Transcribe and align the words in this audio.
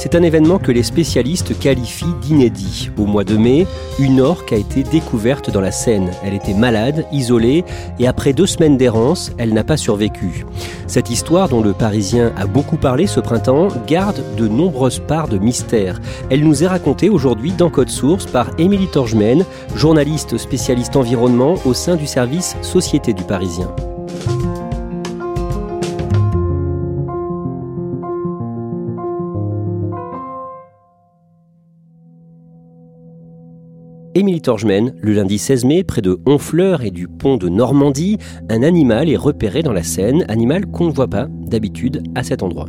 C'est 0.00 0.14
un 0.14 0.22
événement 0.22 0.58
que 0.58 0.72
les 0.72 0.82
spécialistes 0.82 1.58
qualifient 1.58 2.14
d'inédit. 2.22 2.88
Au 2.96 3.04
mois 3.04 3.22
de 3.22 3.36
mai, 3.36 3.66
une 3.98 4.22
orque 4.22 4.50
a 4.50 4.56
été 4.56 4.82
découverte 4.82 5.50
dans 5.50 5.60
la 5.60 5.72
Seine. 5.72 6.10
Elle 6.24 6.32
était 6.32 6.54
malade, 6.54 7.04
isolée, 7.12 7.66
et 7.98 8.06
après 8.06 8.32
deux 8.32 8.46
semaines 8.46 8.78
d'errance, 8.78 9.30
elle 9.36 9.52
n'a 9.52 9.62
pas 9.62 9.76
survécu. 9.76 10.46
Cette 10.86 11.10
histoire, 11.10 11.50
dont 11.50 11.60
le 11.60 11.74
Parisien 11.74 12.32
a 12.38 12.46
beaucoup 12.46 12.78
parlé 12.78 13.06
ce 13.06 13.20
printemps, 13.20 13.68
garde 13.86 14.22
de 14.38 14.48
nombreuses 14.48 15.00
parts 15.00 15.28
de 15.28 15.36
mystère. 15.36 16.00
Elle 16.30 16.44
nous 16.44 16.64
est 16.64 16.68
racontée 16.68 17.10
aujourd'hui 17.10 17.52
dans 17.52 17.68
Code 17.68 17.90
Source 17.90 18.24
par 18.24 18.48
Émilie 18.56 18.88
Torgemène, 18.88 19.44
journaliste 19.74 20.38
spécialiste 20.38 20.96
environnement 20.96 21.56
au 21.66 21.74
sein 21.74 21.96
du 21.96 22.06
service 22.06 22.56
Société 22.62 23.12
du 23.12 23.24
Parisien. 23.24 23.70
Émilie 34.16 34.40
Torgemène, 34.40 34.92
le 35.00 35.12
lundi 35.12 35.38
16 35.38 35.64
mai, 35.64 35.84
près 35.84 36.02
de 36.02 36.18
Honfleur 36.26 36.82
et 36.82 36.90
du 36.90 37.06
pont 37.06 37.36
de 37.36 37.48
Normandie, 37.48 38.18
un 38.48 38.64
animal 38.64 39.08
est 39.08 39.16
repéré 39.16 39.62
dans 39.62 39.72
la 39.72 39.84
Seine, 39.84 40.24
animal 40.28 40.66
qu'on 40.66 40.86
ne 40.86 40.92
voit 40.92 41.06
pas 41.06 41.28
d'habitude 41.30 42.02
à 42.16 42.24
cet 42.24 42.42
endroit. 42.42 42.66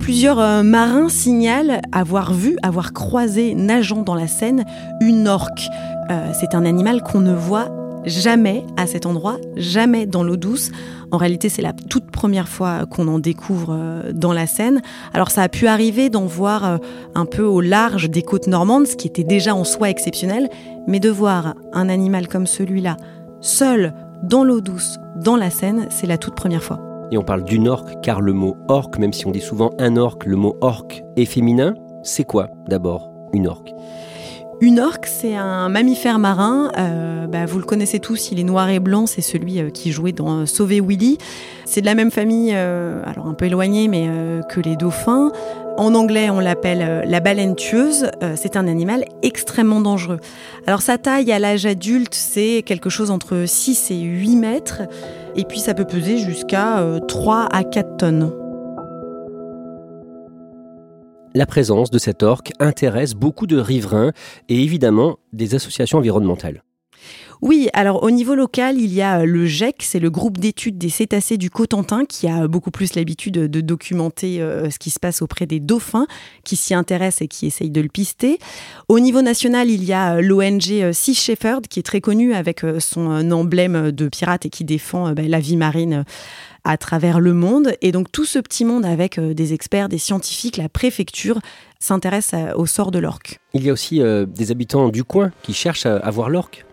Plusieurs 0.00 0.38
euh, 0.38 0.62
marins 0.62 1.10
signalent 1.10 1.82
avoir 1.92 2.32
vu, 2.32 2.56
avoir 2.62 2.94
croisé, 2.94 3.54
nageant 3.54 4.00
dans 4.00 4.14
la 4.14 4.28
Seine, 4.28 4.64
une 5.02 5.28
orque. 5.28 5.68
Euh, 6.10 6.32
c'est 6.32 6.54
un 6.54 6.64
animal 6.64 7.02
qu'on 7.02 7.20
ne 7.20 7.34
voit 7.34 7.68
jamais 8.06 8.64
à 8.78 8.86
cet 8.86 9.04
endroit, 9.04 9.36
jamais 9.56 10.06
dans 10.06 10.22
l'eau 10.22 10.36
douce. 10.36 10.70
En 11.10 11.16
réalité, 11.16 11.48
c'est 11.48 11.62
la 11.62 11.72
toute 11.72 12.10
première 12.10 12.48
fois 12.48 12.84
qu'on 12.86 13.08
en 13.08 13.18
découvre 13.18 13.70
euh, 13.70 14.12
dans 14.12 14.32
la 14.32 14.46
Seine. 14.46 14.82
Alors 15.14 15.30
ça 15.30 15.42
a 15.42 15.48
pu 15.48 15.66
arriver 15.66 16.10
d'en 16.10 16.26
voir 16.26 16.64
euh, 16.64 16.78
un 17.14 17.24
peu 17.24 17.44
au 17.44 17.60
large 17.60 18.10
des 18.10 18.22
côtes 18.22 18.46
normandes, 18.46 18.86
ce 18.86 18.96
qui 18.96 19.06
était 19.06 19.24
déjà 19.24 19.54
en 19.54 19.64
soi 19.64 19.88
exceptionnel, 19.90 20.48
mais 20.86 21.00
de 21.00 21.08
voir 21.08 21.54
un 21.72 21.88
animal 21.88 22.28
comme 22.28 22.46
celui-là, 22.46 22.96
seul, 23.40 23.94
dans 24.22 24.44
l'eau 24.44 24.60
douce, 24.60 24.98
dans 25.16 25.36
la 25.36 25.50
Seine, 25.50 25.86
c'est 25.90 26.06
la 26.06 26.18
toute 26.18 26.34
première 26.34 26.62
fois. 26.62 26.80
Et 27.10 27.16
on 27.16 27.24
parle 27.24 27.44
d'une 27.44 27.68
orque, 27.68 28.00
car 28.02 28.20
le 28.20 28.34
mot 28.34 28.56
orque, 28.68 28.98
même 28.98 29.12
si 29.14 29.26
on 29.26 29.30
dit 29.30 29.40
souvent 29.40 29.70
un 29.78 29.96
orque, 29.96 30.26
le 30.26 30.36
mot 30.36 30.56
orque 30.60 31.02
est 31.16 31.24
féminin. 31.24 31.74
C'est 32.02 32.24
quoi 32.24 32.50
d'abord 32.68 33.10
une 33.32 33.46
orque? 33.46 33.72
Une 34.60 34.80
orque, 34.80 35.06
c'est 35.06 35.36
un 35.36 35.68
mammifère 35.68 36.18
marin. 36.18 36.72
Euh, 36.76 37.28
bah, 37.28 37.46
vous 37.46 37.58
le 37.58 37.64
connaissez 37.64 38.00
tous, 38.00 38.32
il 38.32 38.40
est 38.40 38.44
noir 38.44 38.68
et 38.70 38.80
blanc. 38.80 39.06
C'est 39.06 39.22
celui 39.22 39.60
euh, 39.60 39.70
qui 39.70 39.92
jouait 39.92 40.10
dans 40.10 40.40
euh, 40.40 40.46
Sauver 40.46 40.80
Willy. 40.80 41.18
C'est 41.64 41.80
de 41.80 41.86
la 41.86 41.94
même 41.94 42.10
famille, 42.10 42.52
alors 42.54 43.26
un 43.26 43.34
peu 43.34 43.44
éloignée, 43.44 43.88
mais 43.88 44.08
que 44.48 44.58
les 44.58 44.74
dauphins. 44.74 45.32
En 45.76 45.94
anglais, 45.94 46.30
on 46.30 46.40
l'appelle 46.40 47.04
la 47.06 47.20
baleine 47.20 47.54
tueuse. 47.56 48.10
c'est 48.36 48.56
un 48.56 48.66
animal 48.66 49.04
extrêmement 49.22 49.82
dangereux. 49.82 50.18
Alors 50.66 50.80
sa 50.80 50.96
taille 50.96 51.30
à 51.30 51.38
l'âge 51.38 51.66
adulte, 51.66 52.14
c'est 52.14 52.62
quelque 52.64 52.88
chose 52.88 53.10
entre 53.10 53.44
6 53.46 53.90
et 53.90 54.00
8 54.00 54.36
mètres. 54.36 54.80
Et 55.36 55.44
puis 55.44 55.60
ça 55.60 55.74
peut 55.74 55.84
peser 55.84 56.16
jusqu'à 56.16 56.82
3 57.06 57.48
à 57.52 57.64
4 57.64 57.98
tonnes 57.98 58.32
la 61.38 61.46
présence 61.46 61.92
de 61.92 61.98
cette 61.98 62.24
orque 62.24 62.50
intéresse 62.58 63.14
beaucoup 63.14 63.46
de 63.46 63.58
riverains 63.58 64.12
et 64.48 64.60
évidemment 64.60 65.18
des 65.32 65.54
associations 65.54 65.98
environnementales. 65.98 66.64
Oui, 67.40 67.68
alors 67.72 68.02
au 68.02 68.10
niveau 68.10 68.34
local, 68.34 68.80
il 68.80 68.92
y 68.92 69.00
a 69.00 69.24
le 69.24 69.46
GEC, 69.46 69.76
c'est 69.82 70.00
le 70.00 70.10
groupe 70.10 70.38
d'études 70.38 70.76
des 70.76 70.88
cétacés 70.88 71.36
du 71.36 71.50
Cotentin, 71.50 72.04
qui 72.04 72.26
a 72.26 72.48
beaucoup 72.48 72.72
plus 72.72 72.96
l'habitude 72.96 73.34
de 73.34 73.60
documenter 73.60 74.42
euh, 74.42 74.68
ce 74.70 74.80
qui 74.80 74.90
se 74.90 74.98
passe 74.98 75.22
auprès 75.22 75.46
des 75.46 75.60
dauphins, 75.60 76.08
qui 76.42 76.56
s'y 76.56 76.74
intéressent 76.74 77.22
et 77.22 77.28
qui 77.28 77.46
essayent 77.46 77.70
de 77.70 77.80
le 77.80 77.88
pister. 77.88 78.40
Au 78.88 78.98
niveau 78.98 79.22
national, 79.22 79.70
il 79.70 79.84
y 79.84 79.92
a 79.92 80.16
euh, 80.16 80.20
l'ONG 80.20 80.72
euh, 80.72 80.92
Sea 80.92 81.14
Shepherd, 81.14 81.68
qui 81.68 81.78
est 81.78 81.84
très 81.84 82.00
connu 82.00 82.34
avec 82.34 82.62
son 82.80 83.30
emblème 83.30 83.92
de 83.92 84.08
pirate 84.08 84.46
et 84.46 84.50
qui 84.50 84.64
défend 84.64 85.12
ben, 85.12 85.28
la 85.30 85.38
vie 85.38 85.56
marine 85.56 86.04
à 86.64 86.76
travers 86.76 87.20
le 87.20 87.32
monde. 87.32 87.72
Et 87.82 87.92
donc 87.92 88.10
tout 88.12 88.24
ce 88.24 88.38
petit 88.38 88.64
monde 88.64 88.84
avec 88.84 89.18
des 89.20 89.52
experts, 89.52 89.88
des 89.88 89.98
scientifiques, 89.98 90.56
la 90.56 90.68
préfecture 90.68 91.38
s'intéresse 91.78 92.34
au 92.56 92.66
sort 92.66 92.90
de 92.90 92.98
l'orque. 92.98 93.38
Il 93.54 93.64
y 93.64 93.70
a 93.70 93.72
aussi 93.72 94.00
des 94.00 94.50
habitants 94.50 94.88
du 94.88 95.04
coin 95.04 95.30
qui 95.42 95.54
cherchent 95.54 95.86
à 95.86 96.10
voir 96.10 96.28
l'orque. 96.28 96.64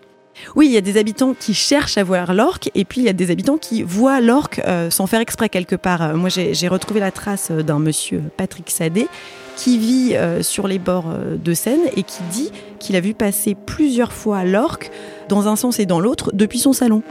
Oui, 0.55 0.67
il 0.67 0.71
y 0.71 0.77
a 0.77 0.81
des 0.81 0.97
habitants 0.97 1.33
qui 1.37 1.53
cherchent 1.53 1.97
à 1.97 2.03
voir 2.03 2.33
l'orque 2.33 2.69
et 2.75 2.85
puis 2.85 3.01
il 3.01 3.05
y 3.05 3.09
a 3.09 3.13
des 3.13 3.31
habitants 3.31 3.57
qui 3.57 3.83
voient 3.83 4.21
l'orque 4.21 4.59
euh, 4.65 4.89
sans 4.89 5.07
faire 5.07 5.19
exprès 5.19 5.49
quelque 5.49 5.75
part. 5.75 6.01
Euh, 6.01 6.15
moi, 6.15 6.29
j'ai 6.29 6.67
retrouvé 6.67 6.99
la 6.99 7.11
trace 7.11 7.49
euh, 7.51 7.63
d'un 7.63 7.79
monsieur 7.79 8.21
Patrick 8.37 8.69
Sadé 8.69 9.07
qui 9.55 9.77
vit 9.77 10.17
sur 10.41 10.67
les 10.67 10.79
bords 10.79 11.13
de 11.41 11.53
Seine 11.53 11.79
et 11.95 12.03
qui 12.03 12.21
dit 12.29 12.51
qu'il 12.77 12.97
a 12.97 12.99
vu 12.99 13.13
passer 13.13 13.55
plusieurs 13.55 14.11
fois 14.11 14.43
l'orque 14.43 14.91
dans 15.29 15.47
un 15.47 15.55
sens 15.55 15.79
et 15.79 15.85
dans 15.85 16.01
l'autre 16.01 16.31
depuis 16.33 16.59
son 16.59 16.73
salon. 16.73 17.03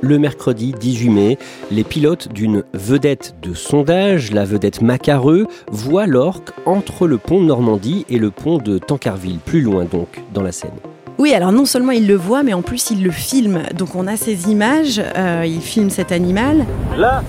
Le 0.00 0.18
mercredi 0.18 0.74
18 0.78 1.10
mai, 1.10 1.38
les 1.70 1.84
pilotes 1.84 2.32
d'une 2.32 2.64
vedette 2.72 3.34
de 3.42 3.54
sondage, 3.54 4.32
la 4.32 4.44
vedette 4.44 4.82
Macareux, 4.82 5.46
voient 5.70 6.06
l'orque 6.06 6.50
entre 6.66 7.06
le 7.06 7.18
pont 7.18 7.40
de 7.40 7.46
Normandie 7.46 8.04
et 8.10 8.18
le 8.18 8.30
pont 8.30 8.58
de 8.58 8.78
Tancarville, 8.78 9.38
plus 9.38 9.62
loin 9.62 9.84
donc, 9.84 10.20
dans 10.32 10.42
la 10.42 10.52
Seine. 10.52 10.70
Oui, 11.16 11.32
alors 11.32 11.52
non 11.52 11.64
seulement 11.64 11.92
il 11.92 12.06
le 12.06 12.16
voit, 12.16 12.42
mais 12.42 12.54
en 12.54 12.62
plus 12.62 12.90
il 12.90 13.02
le 13.02 13.10
filme. 13.10 13.62
Donc 13.76 13.94
on 13.94 14.06
a 14.06 14.16
ces 14.16 14.50
images, 14.50 15.00
euh, 15.16 15.44
il 15.46 15.60
filme 15.60 15.90
cet 15.90 16.12
animal. 16.12 16.66
Là 16.96 17.22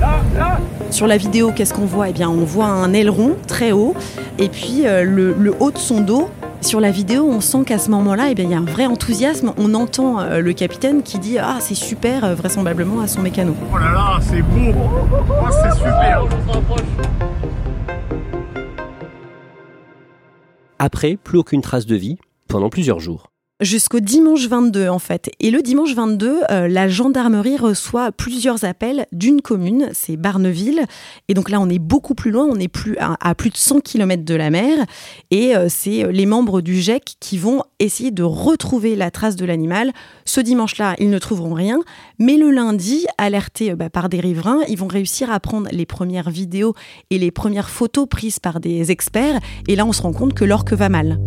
Là, 0.00 0.20
là 0.36 0.58
Sur 0.90 1.06
la 1.06 1.16
vidéo, 1.16 1.52
qu'est-ce 1.54 1.72
qu'on 1.72 1.86
voit? 1.86 2.08
Eh 2.08 2.12
bien, 2.12 2.28
on 2.28 2.44
voit 2.44 2.66
un 2.66 2.92
aileron 2.92 3.36
très 3.46 3.72
haut, 3.72 3.94
et 4.38 4.48
puis 4.48 4.82
euh, 4.84 5.04
le, 5.04 5.54
haut 5.60 5.70
de 5.70 5.78
son 5.78 6.00
dos. 6.00 6.28
Sur 6.64 6.80
la 6.80 6.90
vidéo, 6.90 7.28
on 7.30 7.40
sent 7.42 7.64
qu'à 7.66 7.78
ce 7.78 7.90
moment-là, 7.90 8.30
eh 8.30 8.34
bien, 8.34 8.46
il 8.46 8.50
y 8.50 8.54
a 8.54 8.58
un 8.58 8.64
vrai 8.64 8.86
enthousiasme. 8.86 9.52
On 9.58 9.74
entend 9.74 10.20
euh, 10.20 10.40
le 10.40 10.52
capitaine 10.54 11.02
qui 11.02 11.18
dit 11.18 11.38
Ah, 11.38 11.58
c'est 11.60 11.74
super, 11.74 12.34
vraisemblablement 12.34 13.00
à 13.00 13.06
son 13.06 13.20
mécano. 13.20 13.54
Oh 13.72 13.76
là 13.76 13.92
là, 13.92 14.18
c'est 14.22 14.40
beau 14.40 14.72
oh, 14.74 15.48
C'est 15.50 15.76
super 15.76 16.26
après, 20.84 21.16
plus 21.16 21.38
aucune 21.38 21.62
trace 21.62 21.86
de 21.86 21.96
vie 21.96 22.18
pendant 22.46 22.68
plusieurs 22.68 23.00
jours. 23.00 23.33
Jusqu'au 23.60 24.00
dimanche 24.00 24.48
22 24.48 24.88
en 24.88 24.98
fait. 24.98 25.30
Et 25.38 25.52
le 25.52 25.62
dimanche 25.62 25.94
22, 25.94 26.40
euh, 26.50 26.66
la 26.66 26.88
gendarmerie 26.88 27.56
reçoit 27.56 28.10
plusieurs 28.10 28.64
appels 28.64 29.06
d'une 29.12 29.42
commune, 29.42 29.90
c'est 29.92 30.16
Barneville. 30.16 30.84
Et 31.28 31.34
donc 31.34 31.48
là, 31.48 31.60
on 31.60 31.68
est 31.68 31.78
beaucoup 31.78 32.16
plus 32.16 32.32
loin, 32.32 32.48
on 32.50 32.58
est 32.58 32.66
plus 32.66 32.96
à, 32.98 33.34
plus 33.36 33.50
de 33.50 33.56
100 33.56 33.78
km 33.78 34.24
de 34.24 34.34
la 34.34 34.50
mer. 34.50 34.84
Et 35.30 35.54
euh, 35.54 35.68
c'est 35.68 36.10
les 36.10 36.26
membres 36.26 36.62
du 36.62 36.80
GEC 36.80 37.14
qui 37.20 37.38
vont 37.38 37.62
essayer 37.78 38.10
de 38.10 38.24
retrouver 38.24 38.96
la 38.96 39.12
trace 39.12 39.36
de 39.36 39.44
l'animal. 39.44 39.92
Ce 40.24 40.40
dimanche-là, 40.40 40.96
ils 40.98 41.08
ne 41.08 41.18
trouveront 41.18 41.54
rien. 41.54 41.78
Mais 42.18 42.36
le 42.36 42.50
lundi, 42.50 43.06
alertés 43.18 43.70
euh, 43.70 43.76
bah, 43.76 43.88
par 43.88 44.08
des 44.08 44.18
riverains, 44.18 44.62
ils 44.68 44.78
vont 44.78 44.88
réussir 44.88 45.30
à 45.30 45.38
prendre 45.38 45.68
les 45.70 45.86
premières 45.86 46.28
vidéos 46.28 46.74
et 47.10 47.18
les 47.18 47.30
premières 47.30 47.70
photos 47.70 48.08
prises 48.08 48.40
par 48.40 48.58
des 48.58 48.90
experts. 48.90 49.38
Et 49.68 49.76
là, 49.76 49.86
on 49.86 49.92
se 49.92 50.02
rend 50.02 50.12
compte 50.12 50.34
que 50.34 50.44
l'orque 50.44 50.72
va 50.72 50.88
mal. 50.88 51.20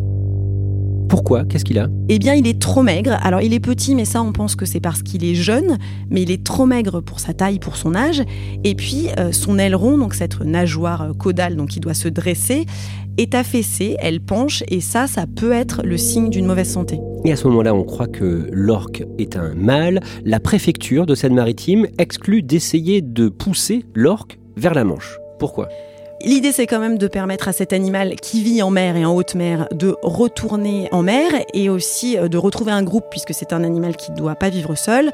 Pourquoi? 1.10 1.46
Qu'est-ce 1.46 1.64
qu'il 1.64 1.80
a? 1.80 1.88
Eh 2.10 2.20
bien, 2.20 2.34
il 2.34 2.48
est 2.48 2.60
trop 2.60 2.84
maigre. 2.84 3.18
Alors, 3.22 3.42
il 3.42 3.54
est 3.54 3.60
petit, 3.60 3.96
mais 3.96 4.06
ça, 4.06 4.22
on 4.22 4.32
pense 4.34 4.56
que 4.56 4.66
c'est 4.66 4.80
parce 4.80 5.04
qu'il 5.04 5.24
est 5.24 5.36
jeune. 5.36 5.78
Mais 6.10 6.22
il 6.24 6.32
est 6.32 6.44
trop 6.44 6.66
maigre 6.66 7.02
pour 7.02 7.20
sa 7.20 7.34
taille, 7.34 7.60
pour 7.60 7.78
son 7.78 7.96
âge. 7.96 8.24
Et 8.64 8.76
puis, 8.76 9.08
euh, 9.18 9.32
son 9.32 9.58
aileron, 9.58 9.98
donc 9.98 10.14
cette 10.14 10.42
nageoire 10.42 11.02
euh, 11.02 11.14
caudale, 11.14 11.56
donc 11.56 11.70
qui 11.70 11.80
doit 11.80 11.94
se 11.94 12.10
dresser, 12.10 12.66
est 13.18 13.36
affaissée. 13.36 13.96
Elle 14.00 14.20
penche, 14.20 14.64
et 14.68 14.82
ça, 14.82 15.08
ça 15.08 15.26
peut 15.28 15.54
être 15.54 15.82
le 15.84 15.98
signe 15.98 16.30
d'une 16.30 16.46
mauvaise 16.46 16.70
santé. 16.70 17.00
Et 17.24 17.32
à 17.32 17.36
ce 17.36 17.48
moment-là, 17.48 17.74
on 17.74 17.84
croit 17.84 18.08
que 18.08 18.50
l'orque 18.52 19.04
est 19.18 19.38
un 19.38 19.54
mâle. 19.56 20.02
La 20.26 20.40
préfecture 20.40 21.06
de 21.06 21.16
Seine-Maritime 21.16 21.88
exclut 21.98 22.44
d'essayer 22.44 23.02
de 23.02 23.30
pousser 23.30 23.86
l'orque 23.94 24.40
vers 24.58 24.74
la 24.74 24.84
Manche. 24.84 25.18
Pourquoi? 25.40 25.70
L'idée, 26.22 26.52
c'est 26.52 26.66
quand 26.66 26.80
même 26.80 26.98
de 26.98 27.08
permettre 27.08 27.48
à 27.48 27.54
cet 27.54 27.74
animal 27.74 28.16
qui 28.16 28.44
vit 28.44 28.62
en 28.64 28.72
mer 28.72 28.96
et 28.98 29.06
en 29.06 29.14
haute 29.16 29.36
mer 29.36 29.68
de 29.72 29.96
retourner 30.02 30.90
en 30.92 31.04
mer 31.04 31.32
et 31.54 31.70
aussi 31.70 32.18
euh, 32.18 32.28
de 32.28 32.38
retrouver 32.38 32.72
un 32.72 32.84
groupe 32.84 33.06
puisque 33.12 33.34
c'est 33.34 33.54
un 33.54 33.64
animal 33.64 33.96
qui 33.96 34.12
ne 34.12 34.18
doit 34.18 34.36
pas 34.36 34.50
vivre 34.50 34.74
seul. 34.76 35.12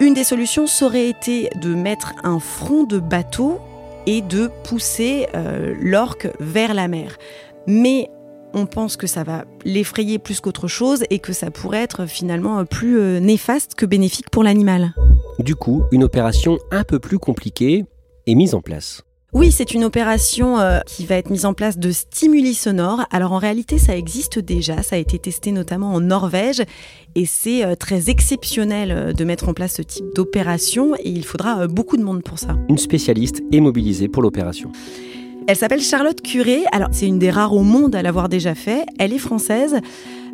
Une 0.00 0.14
des 0.14 0.24
solutions 0.24 0.64
aurait 0.80 1.08
été 1.08 1.50
de 1.60 1.74
mettre 1.74 2.14
un 2.24 2.40
front 2.40 2.84
de 2.84 2.98
bateau 2.98 3.60
et 4.06 4.22
de 4.22 4.50
pousser 4.64 5.26
euh, 5.34 5.74
l'orque 5.78 6.28
vers 6.40 6.72
la 6.72 6.88
mer. 6.88 7.18
Mais 7.66 8.08
on 8.54 8.66
pense 8.66 8.96
que 8.96 9.06
ça 9.06 9.24
va 9.24 9.44
l'effrayer 9.64 10.18
plus 10.18 10.40
qu'autre 10.40 10.66
chose 10.66 11.04
et 11.10 11.18
que 11.18 11.32
ça 11.32 11.50
pourrait 11.50 11.82
être 11.82 12.06
finalement 12.06 12.64
plus 12.64 12.98
euh, 12.98 13.20
néfaste 13.20 13.74
que 13.74 13.86
bénéfique 13.86 14.30
pour 14.30 14.42
l'animal. 14.42 14.94
Du 15.38 15.56
coup, 15.56 15.84
une 15.92 16.04
opération 16.04 16.58
un 16.70 16.84
peu 16.84 16.98
plus 16.98 17.18
compliquée 17.18 17.84
est 18.26 18.34
mise 18.34 18.54
en 18.54 18.62
place. 18.62 19.04
Oui, 19.34 19.50
c'est 19.50 19.72
une 19.72 19.82
opération 19.82 20.58
euh, 20.58 20.80
qui 20.86 21.06
va 21.06 21.14
être 21.14 21.30
mise 21.30 21.46
en 21.46 21.54
place 21.54 21.78
de 21.78 21.90
stimuli 21.90 22.52
sonores. 22.52 23.06
Alors 23.10 23.32
en 23.32 23.38
réalité, 23.38 23.78
ça 23.78 23.96
existe 23.96 24.38
déjà, 24.38 24.82
ça 24.82 24.96
a 24.96 24.98
été 24.98 25.18
testé 25.18 25.52
notamment 25.52 25.94
en 25.94 26.00
Norvège 26.00 26.62
et 27.14 27.24
c'est 27.24 27.64
euh, 27.64 27.74
très 27.74 28.10
exceptionnel 28.10 28.90
euh, 28.90 29.12
de 29.14 29.24
mettre 29.24 29.48
en 29.48 29.54
place 29.54 29.76
ce 29.76 29.82
type 29.82 30.04
d'opération 30.14 30.94
et 30.96 31.08
il 31.08 31.24
faudra 31.24 31.66
beaucoup 31.66 31.96
de 31.96 32.02
monde 32.02 32.22
pour 32.22 32.38
ça. 32.38 32.58
Une 32.68 32.76
spécialiste 32.76 33.42
est 33.52 33.60
mobilisée 33.60 34.08
pour 34.08 34.22
l'opération. 34.22 34.70
Elle 35.46 35.56
s'appelle 35.56 35.82
Charlotte 35.82 36.20
Curé. 36.20 36.64
Alors 36.72 36.88
c'est 36.92 37.06
une 37.06 37.18
des 37.18 37.30
rares 37.30 37.54
au 37.54 37.62
monde 37.62 37.94
à 37.94 38.02
l'avoir 38.02 38.28
déjà 38.28 38.54
fait. 38.54 38.84
Elle 38.98 39.12
est 39.12 39.18
française 39.18 39.80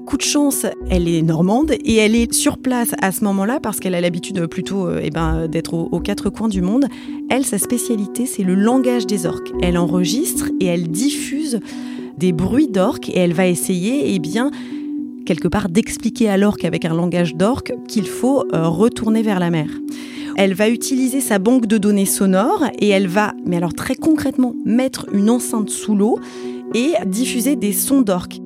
coup 0.08 0.16
de 0.16 0.22
chance, 0.22 0.64
elle 0.88 1.06
est 1.06 1.20
normande 1.20 1.72
et 1.84 1.96
elle 1.96 2.14
est 2.14 2.32
sur 2.32 2.56
place 2.56 2.94
à 3.02 3.12
ce 3.12 3.24
moment-là 3.24 3.60
parce 3.60 3.78
qu'elle 3.78 3.94
a 3.94 4.00
l'habitude 4.00 4.46
plutôt 4.46 4.86
euh, 4.86 5.02
eh 5.02 5.10
ben, 5.10 5.48
d'être 5.48 5.74
aux, 5.74 6.00
quatre 6.00 6.30
coins 6.30 6.48
du 6.48 6.62
monde. 6.62 6.86
Elle, 7.28 7.44
sa 7.44 7.58
spécialité, 7.58 8.24
c'est 8.24 8.42
le 8.42 8.54
langage 8.54 9.06
des 9.06 9.26
orques. 9.26 9.52
Elle 9.60 9.76
enregistre 9.76 10.46
et 10.60 10.64
elle 10.64 10.88
diffuse 10.88 11.60
des 12.16 12.32
bruits 12.32 12.68
d'orques 12.68 13.10
et 13.10 13.18
elle 13.18 13.34
va 13.34 13.48
essayer, 13.48 14.14
eh 14.14 14.18
bien, 14.18 14.50
quelque 15.26 15.46
part, 15.46 15.68
d'expliquer 15.68 16.30
à 16.30 16.38
l'orque 16.38 16.64
avec 16.64 16.86
un 16.86 16.94
langage 16.94 17.36
d'orque 17.36 17.74
qu'il 17.86 18.06
faut 18.06 18.44
euh, 18.54 18.66
retourner 18.66 19.20
vers 19.20 19.40
la 19.40 19.50
mer. 19.50 19.68
Elle 20.40 20.54
va 20.54 20.68
utiliser 20.68 21.20
sa 21.20 21.40
banque 21.40 21.66
de 21.66 21.78
données 21.78 22.06
sonores 22.06 22.66
et 22.78 22.86
elle 22.90 23.08
va, 23.08 23.34
mais 23.44 23.56
alors 23.56 23.74
très 23.74 23.96
concrètement, 23.96 24.54
mettre 24.64 25.06
une 25.12 25.30
enceinte 25.30 25.68
sous 25.68 25.96
l'eau 25.96 26.20
et 26.76 26.92
diffuser 27.06 27.56
des 27.56 27.72
sons 27.72 28.02
d'orques. 28.02 28.38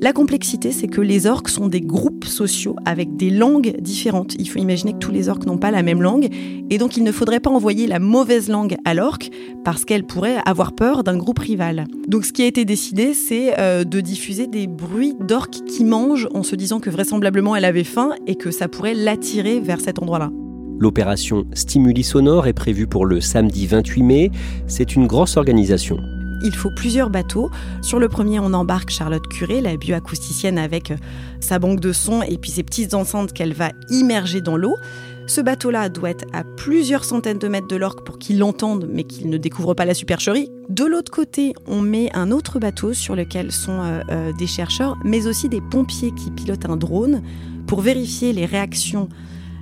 La 0.00 0.12
complexité, 0.12 0.70
c'est 0.70 0.86
que 0.86 1.00
les 1.00 1.26
orques 1.26 1.48
sont 1.48 1.66
des 1.66 1.80
groupes 1.80 2.26
sociaux 2.26 2.76
avec 2.84 3.16
des 3.16 3.30
langues 3.30 3.74
différentes. 3.80 4.36
Il 4.38 4.48
faut 4.48 4.60
imaginer 4.60 4.92
que 4.92 4.98
tous 4.98 5.10
les 5.10 5.28
orques 5.28 5.44
n'ont 5.44 5.58
pas 5.58 5.72
la 5.72 5.82
même 5.82 6.00
langue, 6.00 6.28
et 6.70 6.78
donc 6.78 6.96
il 6.96 7.02
ne 7.02 7.10
faudrait 7.10 7.40
pas 7.40 7.50
envoyer 7.50 7.88
la 7.88 7.98
mauvaise 7.98 8.48
langue 8.48 8.76
à 8.84 8.94
l'orque, 8.94 9.30
parce 9.64 9.84
qu'elle 9.84 10.04
pourrait 10.04 10.36
avoir 10.46 10.72
peur 10.76 11.02
d'un 11.02 11.16
groupe 11.16 11.40
rival. 11.40 11.86
Donc 12.06 12.24
ce 12.24 12.32
qui 12.32 12.42
a 12.42 12.46
été 12.46 12.64
décidé, 12.64 13.14
c'est 13.14 13.58
euh, 13.58 13.82
de 13.82 14.00
diffuser 14.00 14.46
des 14.46 14.68
bruits 14.68 15.16
d'orques 15.18 15.64
qui 15.66 15.82
mangent, 15.82 16.28
en 16.34 16.44
se 16.44 16.54
disant 16.54 16.78
que 16.78 16.90
vraisemblablement 16.90 17.56
elle 17.56 17.64
avait 17.64 17.82
faim, 17.82 18.10
et 18.28 18.36
que 18.36 18.52
ça 18.52 18.68
pourrait 18.68 18.94
l'attirer 18.94 19.58
vers 19.58 19.80
cet 19.80 20.00
endroit-là. 20.00 20.30
L'opération 20.78 21.44
Stimuli 21.54 22.02
Sonore 22.02 22.46
est 22.46 22.52
prévue 22.52 22.86
pour 22.86 23.06
le 23.06 23.20
samedi 23.20 23.66
28 23.66 24.02
mai. 24.02 24.30
C'est 24.66 24.94
une 24.96 25.06
grosse 25.06 25.36
organisation 25.36 25.98
il 26.42 26.54
faut 26.54 26.70
plusieurs 26.70 27.10
bateaux. 27.10 27.50
Sur 27.80 27.98
le 27.98 28.08
premier, 28.08 28.40
on 28.40 28.52
embarque 28.52 28.90
Charlotte 28.90 29.26
Curé, 29.28 29.60
la 29.60 29.76
bioacousticienne, 29.76 30.58
avec 30.58 30.90
euh, 30.90 30.96
sa 31.40 31.58
banque 31.58 31.80
de 31.80 31.92
sons 31.92 32.22
et 32.22 32.38
puis 32.38 32.50
ses 32.50 32.62
petites 32.62 32.94
enceintes 32.94 33.32
qu'elle 33.32 33.54
va 33.54 33.70
immerger 33.90 34.40
dans 34.40 34.56
l'eau. 34.56 34.76
Ce 35.26 35.40
bateau-là 35.40 35.88
doit 35.88 36.10
être 36.10 36.24
à 36.32 36.42
plusieurs 36.42 37.04
centaines 37.04 37.38
de 37.38 37.46
mètres 37.46 37.68
de 37.68 37.76
l'orque 37.76 38.04
pour 38.04 38.18
qu'il 38.18 38.38
l'entende, 38.38 38.88
mais 38.92 39.04
qu'il 39.04 39.30
ne 39.30 39.36
découvre 39.36 39.72
pas 39.74 39.84
la 39.84 39.94
supercherie. 39.94 40.50
De 40.68 40.84
l'autre 40.84 41.12
côté, 41.12 41.54
on 41.66 41.80
met 41.80 42.10
un 42.14 42.32
autre 42.32 42.58
bateau 42.58 42.92
sur 42.92 43.14
lequel 43.14 43.52
sont 43.52 43.80
euh, 43.80 44.00
euh, 44.10 44.32
des 44.38 44.48
chercheurs, 44.48 44.96
mais 45.04 45.26
aussi 45.28 45.48
des 45.48 45.60
pompiers 45.60 46.12
qui 46.12 46.30
pilotent 46.30 46.68
un 46.68 46.76
drone 46.76 47.22
pour 47.66 47.80
vérifier 47.80 48.32
les 48.32 48.46
réactions 48.46 49.08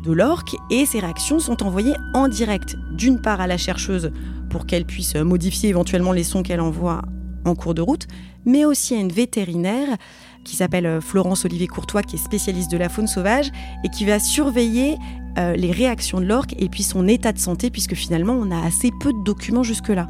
de 0.03 0.13
l'orque. 0.13 0.57
Et 0.71 0.87
ces 0.87 1.01
réactions 1.01 1.39
sont 1.39 1.63
envoyées 1.63 1.95
en 2.15 2.29
direct, 2.29 2.77
d'une 2.93 3.21
part 3.21 3.41
à 3.41 3.47
la 3.47 3.57
chercheuse 3.57 4.11
pour 4.51 4.67
qu'elle 4.67 4.85
puisse 4.85 5.15
modifier 5.15 5.69
éventuellement 5.69 6.13
les 6.13 6.25
sons 6.25 6.43
qu'elle 6.43 6.61
envoie 6.61 7.03
en 7.45 7.55
cours 7.55 7.75
de 7.75 7.83
route, 7.83 8.07
mais 8.45 8.65
aussi 8.65 8.95
à 8.95 8.99
une 8.99 9.13
vétérinaire 9.13 9.97
qui 10.45 10.57
s'appelle 10.57 10.87
euh, 10.87 11.01
Florence 11.01 11.45
Olivier 11.45 11.67
Courtois, 11.67 12.03
qui 12.03 12.17
est 12.17 12.19
spécialiste 12.19 12.71
de 12.71 12.77
la 12.77 12.89
faune 12.89 13.07
sauvage 13.07 13.51
et 13.85 13.89
qui 13.89 14.05
va 14.05 14.19
surveiller 14.19 14.97
euh, 15.39 15.55
les 15.55 15.71
réactions 15.71 16.21
de 16.21 16.27
l'orque 16.27 16.55
et 16.59 16.69
puis 16.69 16.83
son 16.83 17.07
état 17.09 17.33
de 17.33 17.39
santé, 17.39 17.71
puisque 17.71 17.95
finalement 17.95 18.33
on 18.33 18.51
a 18.51 18.67
assez 18.67 18.91
peu 19.01 19.13
de 19.13 19.23
documents 19.25 19.63
jusque-là. 19.63 20.09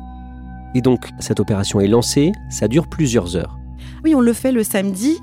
Et 0.75 0.81
donc 0.81 1.09
cette 1.19 1.41
opération 1.41 1.81
est 1.81 1.89
lancée, 1.89 2.33
ça 2.49 2.69
dure 2.69 2.89
plusieurs 2.89 3.37
heures. 3.37 3.59
Oui, 4.05 4.15
on 4.15 4.21
le 4.21 4.33
fait 4.33 4.53
le 4.53 4.63
samedi 4.63 5.19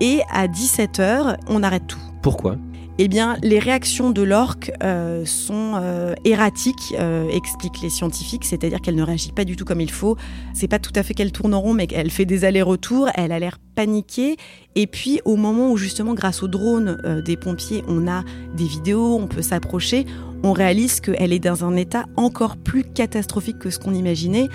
et 0.00 0.20
à 0.30 0.48
17h, 0.48 1.36
on 1.48 1.62
arrête 1.62 1.86
tout. 1.86 2.00
Pourquoi? 2.22 2.56
Eh 3.00 3.06
bien, 3.06 3.36
les 3.42 3.60
réactions 3.60 4.10
de 4.10 4.22
l'orque 4.22 4.72
euh, 4.82 5.24
sont 5.24 5.74
euh, 5.76 6.14
erratiques, 6.24 6.96
euh, 6.98 7.28
expliquent 7.30 7.80
les 7.80 7.90
scientifiques, 7.90 8.44
c'est-à-dire 8.44 8.80
qu'elle 8.80 8.96
ne 8.96 9.04
réagit 9.04 9.30
pas 9.30 9.44
du 9.44 9.54
tout 9.54 9.64
comme 9.64 9.80
il 9.80 9.90
faut. 9.90 10.16
C'est 10.52 10.66
pas 10.66 10.80
tout 10.80 10.92
à 10.96 11.04
fait 11.04 11.14
qu'elle 11.14 11.30
tourne 11.30 11.54
en 11.54 11.60
rond, 11.60 11.74
mais 11.74 11.86
qu'elle 11.86 12.10
fait 12.10 12.24
des 12.24 12.44
allers-retours. 12.44 13.08
Elle 13.14 13.30
a 13.30 13.38
l'air 13.38 13.58
paniquée. 13.76 14.36
Et 14.80 14.86
puis, 14.86 15.20
au 15.24 15.34
moment 15.34 15.72
où 15.72 15.76
justement, 15.76 16.14
grâce 16.14 16.44
au 16.44 16.46
drone 16.46 16.98
des 17.24 17.36
pompiers, 17.36 17.82
on 17.88 18.06
a 18.06 18.22
des 18.56 18.64
vidéos, 18.64 19.18
on 19.20 19.26
peut 19.26 19.42
s'approcher, 19.42 20.06
on 20.42 20.52
réalise 20.52 21.00
qu'elle 21.00 21.32
est 21.32 21.40
dans 21.40 21.64
un 21.64 21.74
état 21.76 22.04
encore 22.16 22.56
plus 22.56 22.84
catastrophique 22.84 23.58
que 23.58 23.70
ce 23.70 23.78
qu'on 23.78 23.92
imaginait. 23.92 24.48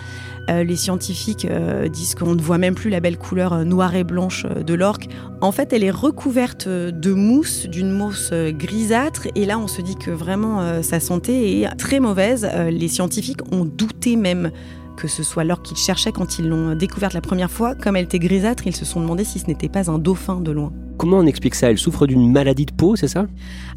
Euh, 0.49 0.63
les 0.63 0.75
scientifiques 0.75 1.45
euh, 1.45 1.87
disent 1.87 2.15
qu'on 2.15 2.35
ne 2.35 2.41
voit 2.41 2.57
même 2.57 2.75
plus 2.75 2.89
la 2.89 2.99
belle 2.99 3.17
couleur 3.17 3.53
euh, 3.53 3.63
noire 3.63 3.95
et 3.95 4.03
blanche 4.03 4.45
de 4.45 4.73
l'orque. 4.73 5.07
En 5.41 5.51
fait, 5.51 5.73
elle 5.73 5.83
est 5.83 5.91
recouverte 5.91 6.67
de 6.67 7.13
mousse, 7.13 7.65
d'une 7.65 7.91
mousse 7.91 8.31
grisâtre, 8.33 9.27
et 9.35 9.45
là 9.45 9.59
on 9.59 9.67
se 9.67 9.81
dit 9.81 9.95
que 9.95 10.11
vraiment 10.11 10.81
sa 10.81 11.01
santé 11.01 11.61
est 11.61 11.75
très 11.75 11.99
mauvaise. 11.99 12.47
les 12.69 12.87
scientifiques 12.87 13.41
ont 13.51 13.65
douté 13.65 14.15
même 14.15 14.51
que 14.97 15.07
ce 15.07 15.23
soit 15.23 15.43
l'orque 15.43 15.65
qu'ils 15.65 15.77
cherchaient 15.77 16.11
quand 16.11 16.39
ils 16.39 16.47
l'ont 16.47 16.75
découverte 16.75 17.13
la 17.13 17.21
première 17.21 17.51
fois, 17.51 17.75
comme 17.75 17.95
elle 17.95 18.05
était 18.05 18.19
grisâtre, 18.19 18.67
ils 18.67 18.75
se 18.75 18.85
sont 18.85 19.01
demandé 19.01 19.23
si 19.23 19.39
ce 19.39 19.47
n'était 19.47 19.69
pas 19.69 19.89
un 19.89 19.99
dauphin 19.99 20.41
de 20.41 20.51
loin. 20.51 20.71
Comment 20.97 21.17
on 21.17 21.25
explique 21.25 21.55
ça? 21.55 21.71
Elle 21.71 21.77
souffre 21.77 22.05
d'une 22.05 22.31
maladie 22.31 22.65
de 22.65 22.71
peau, 22.71 22.95
c'est 22.95 23.07
ça? 23.07 23.25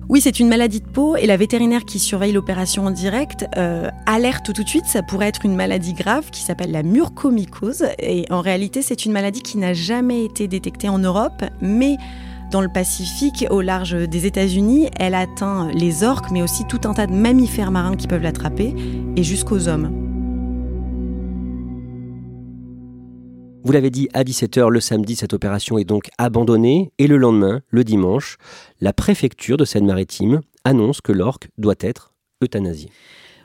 Oui, 0.09 0.21
c'est 0.21 0.39
une 0.39 0.49
maladie 0.49 0.81
de 0.81 0.87
peau 0.87 1.17
et 1.17 1.27
la 1.27 1.37
vétérinaire 1.37 1.85
qui 1.85 1.99
surveille 1.99 2.33
l'opération 2.33 2.87
en 2.87 2.91
direct 2.91 3.47
euh, 3.57 3.89
alerte 4.05 4.53
tout 4.53 4.63
de 4.63 4.69
suite, 4.69 4.87
ça 4.87 5.03
pourrait 5.03 5.29
être 5.29 5.45
une 5.45 5.57
maladie 5.57 5.95
grave 5.95 6.31
qui 6.31 6.43
s'appelle 6.43 6.71
la 6.71 6.83
murcomycose 6.83 7.87
et 7.99 8.27
en 8.31 8.41
réalité 8.41 8.83
c'est 8.83 9.07
une 9.07 9.13
maladie 9.13 9.41
qui 9.41 9.59
n'a 9.59 9.73
jamais 9.73 10.25
été 10.25 10.47
détectée 10.47 10.89
en 10.89 10.99
Europe, 10.99 11.43
mais 11.61 11.97
dans 12.53 12.61
le 12.61 12.69
Pacifique, 12.69 13.45
au 13.51 13.61
large 13.61 14.09
des 14.09 14.27
États-Unis, 14.27 14.89
elle 14.97 15.15
atteint 15.15 15.69
les 15.75 16.05
orques, 16.05 16.31
mais 16.31 16.43
aussi 16.43 16.65
tout 16.65 16.81
un 16.85 16.95
tas 16.95 17.09
de 17.09 17.13
mammifères 17.13 17.73
marins 17.73 17.97
qui 17.97 18.07
peuvent 18.07 18.23
l'attraper, 18.23 18.73
et 19.17 19.25
jusqu'aux 19.25 19.67
hommes. 19.67 20.16
Vous 23.67 23.73
l'avez 23.73 23.91
dit, 23.91 24.09
à 24.15 24.23
17h 24.23 24.71
le 24.71 24.79
samedi, 24.79 25.17
cette 25.17 25.33
opération 25.33 25.77
est 25.77 25.85
donc 25.85 26.09
abandonnée 26.19 26.93
et 26.99 27.09
le 27.09 27.17
lendemain, 27.17 27.63
le 27.71 27.83
dimanche, 27.83 28.37
la 28.81 28.93
préfecture 28.93 29.57
de 29.57 29.65
Seine-Maritime 29.65 30.41
annonce 30.63 31.01
que 31.01 31.11
l'orque 31.11 31.49
doit 31.59 31.75
être 31.81 32.15
euthanasié. 32.45 32.91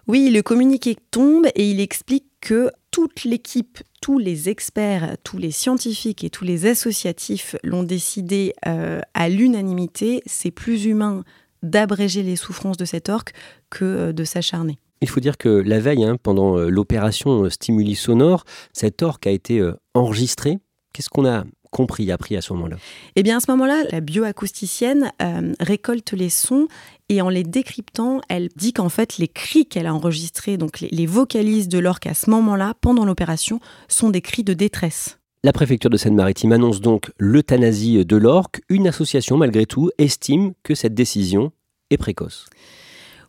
Oui, 0.06 0.30
le 0.30 0.44
communiqué 0.44 0.96
tombe 1.10 1.48
et 1.56 1.72
il 1.72 1.80
explique 1.80 2.28
que 2.40 2.70
toute 2.92 3.24
l'équipe, 3.24 3.80
tous 4.00 4.20
les 4.20 4.48
experts, 4.48 5.18
tous 5.24 5.40
les 5.40 5.50
scientifiques 5.50 6.24
et 6.24 6.30
tous 6.30 6.44
les 6.44 6.68
associatifs 6.68 7.56
l'ont 7.64 7.82
décidé 7.82 8.54
euh, 8.68 9.02
à 9.16 9.28
l'unanimité, 9.28 10.22
c'est 10.28 10.52
plus 10.52 10.86
humain 10.86 11.24
d'abréger 11.64 12.22
les 12.22 12.36
souffrances 12.36 12.78
de 12.78 12.86
cet 12.86 13.10
orque 13.10 13.34
que 13.72 13.86
euh, 13.86 14.14
de 14.14 14.24
s'acharner. 14.24 14.78
Il 15.02 15.10
faut 15.10 15.20
dire 15.20 15.38
que 15.38 15.50
la 15.50 15.80
veille, 15.80 16.04
hein, 16.04 16.18
pendant 16.22 16.58
euh, 16.58 16.70
l'opération 16.70 17.50
Stimuli 17.50 17.96
Sonore, 17.96 18.44
cet 18.72 19.02
orque 19.02 19.28
a 19.28 19.32
été 19.32 19.62
enregistré. 19.94 20.60
Qu'est-ce 20.94 21.10
qu'on 21.10 21.26
a 21.26 21.44
compris, 21.72 22.12
appris 22.12 22.36
à 22.36 22.42
ce 22.42 22.54
moment-là? 22.54 22.78
Eh 23.16 23.24
bien, 23.24 23.38
à 23.38 23.40
ce 23.40 23.50
moment-là, 23.52 23.84
la 23.92 24.02
bioacousticienne 24.02 25.12
euh, 25.22 25.54
récolte 25.60 26.12
les 26.12 26.30
sons 26.30 26.68
et 27.10 27.22
en 27.22 27.30
les 27.30 27.44
décryptant, 27.44 28.22
elle 28.30 28.50
dit 28.56 28.74
qu'en 28.74 28.90
fait, 28.90 29.18
les 29.18 29.28
cris 29.28 29.66
qu'elle 29.66 29.88
a 29.88 29.94
enregistrés, 29.94 30.58
donc 30.58 30.82
les, 30.82 30.90
les 30.90 31.06
vocalises 31.06 31.70
de 31.70 31.80
l'orque 31.80 32.08
à 32.08 32.14
ce 32.14 32.30
moment-là, 32.30 32.76
pendant 32.82 33.06
l'opération, 33.06 33.60
sont 33.88 34.10
des 34.10 34.22
cris 34.22 34.44
de 34.44 34.54
détresse. 34.54 35.18
La 35.44 35.54
préfecture 35.54 35.90
de 35.90 35.98
Seine-Maritime 35.98 36.52
annonce 36.52 36.82
donc 36.82 37.12
l'euthanasie 37.18 38.06
de 38.06 38.16
l'orque. 38.16 38.62
Une 38.70 38.88
association, 38.88 39.38
malgré 39.38 39.66
tout, 39.66 39.90
estime 39.98 40.54
que 40.62 40.76
cette 40.76 40.94
décision 40.94 41.52
est 41.90 41.98
précoce. 41.98 42.48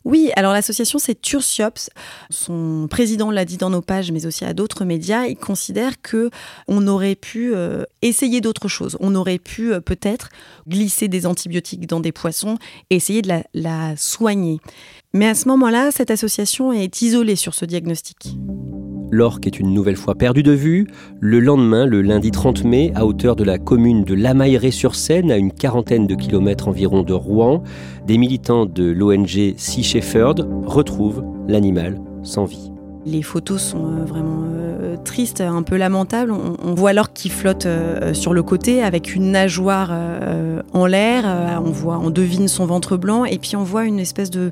Oui, 0.05 0.31
alors 0.35 0.53
l'association 0.53 0.99
c'est 0.99 1.19
Tursiops. 1.19 1.89
Son 2.29 2.87
président 2.89 3.31
l'a 3.31 3.45
dit 3.45 3.57
dans 3.57 3.69
nos 3.69 3.81
pages, 3.81 4.11
mais 4.11 4.25
aussi 4.25 4.45
à 4.45 4.53
d'autres 4.53 4.85
médias. 4.85 5.25
Il 5.25 5.37
considère 5.37 6.01
que 6.01 6.29
on 6.67 6.87
aurait 6.87 7.15
pu 7.15 7.53
euh, 7.53 7.83
essayer 8.01 8.41
d'autres 8.41 8.67
choses. 8.67 8.97
On 8.99 9.15
aurait 9.15 9.39
pu 9.39 9.73
euh, 9.73 9.79
peut-être 9.79 10.29
glisser 10.67 11.07
des 11.07 11.25
antibiotiques 11.25 11.87
dans 11.87 11.99
des 11.99 12.11
poissons 12.11 12.57
et 12.89 12.95
essayer 12.95 13.21
de 13.21 13.31
la 13.53 13.95
soigner. 13.95 14.59
Mais 15.13 15.27
à 15.27 15.35
ce 15.35 15.47
moment-là, 15.47 15.91
cette 15.91 16.11
association 16.11 16.73
est 16.73 17.01
isolée 17.01 17.35
sur 17.35 17.53
ce 17.53 17.65
diagnostic. 17.65 18.35
L'orque 19.13 19.45
est 19.45 19.59
une 19.59 19.75
nouvelle 19.75 19.95
fois 19.95 20.15
perdu 20.15 20.41
de 20.41 20.53
vue. 20.53 20.87
Le 21.19 21.39
lendemain, 21.39 21.85
le 21.85 22.01
lundi 22.01 22.31
30 22.31 22.63
mai, 22.63 22.91
à 22.95 23.05
hauteur 23.05 23.35
de 23.35 23.43
la 23.43 23.59
commune 23.59 24.03
de 24.03 24.15
Lamailleret-sur-Seine, 24.15 25.29
à 25.29 25.37
une 25.37 25.51
quarantaine 25.51 26.07
de 26.07 26.15
kilomètres 26.15 26.67
environ 26.67 27.03
de 27.03 27.13
Rouen, 27.13 27.61
des 28.07 28.17
militants 28.17 28.65
de 28.65 28.85
l'ONG 28.85 29.53
Sea 29.55 29.83
Shepherd 29.83 30.49
retrouvent 30.65 31.23
l'animal 31.47 32.01
sans 32.23 32.45
vie. 32.45 32.71
Les 33.05 33.21
photos 33.21 33.61
sont 33.61 33.85
euh, 33.85 34.03
vraiment 34.03 34.45
euh, 34.45 34.95
tristes, 35.03 35.41
un 35.41 35.61
peu 35.61 35.77
lamentables. 35.77 36.31
On, 36.31 36.73
voit 36.73 36.93
l'orque 36.93 37.13
qui 37.13 37.29
flotte 37.29 37.67
euh, 37.67 38.15
sur 38.15 38.33
le 38.33 38.41
côté 38.41 38.81
avec 38.81 39.13
une 39.13 39.29
nageoire 39.29 39.91
en 40.73 40.87
l'air. 40.87 41.25
on 41.63 41.69
voit, 41.69 41.99
on 41.99 42.09
devine 42.09 42.47
son 42.47 42.65
ventre 42.65 42.97
blanc 42.97 43.25
et 43.25 43.37
puis 43.37 43.55
on 43.55 43.63
voit 43.63 43.85
une 43.85 43.99
espèce 43.99 44.31
de 44.31 44.51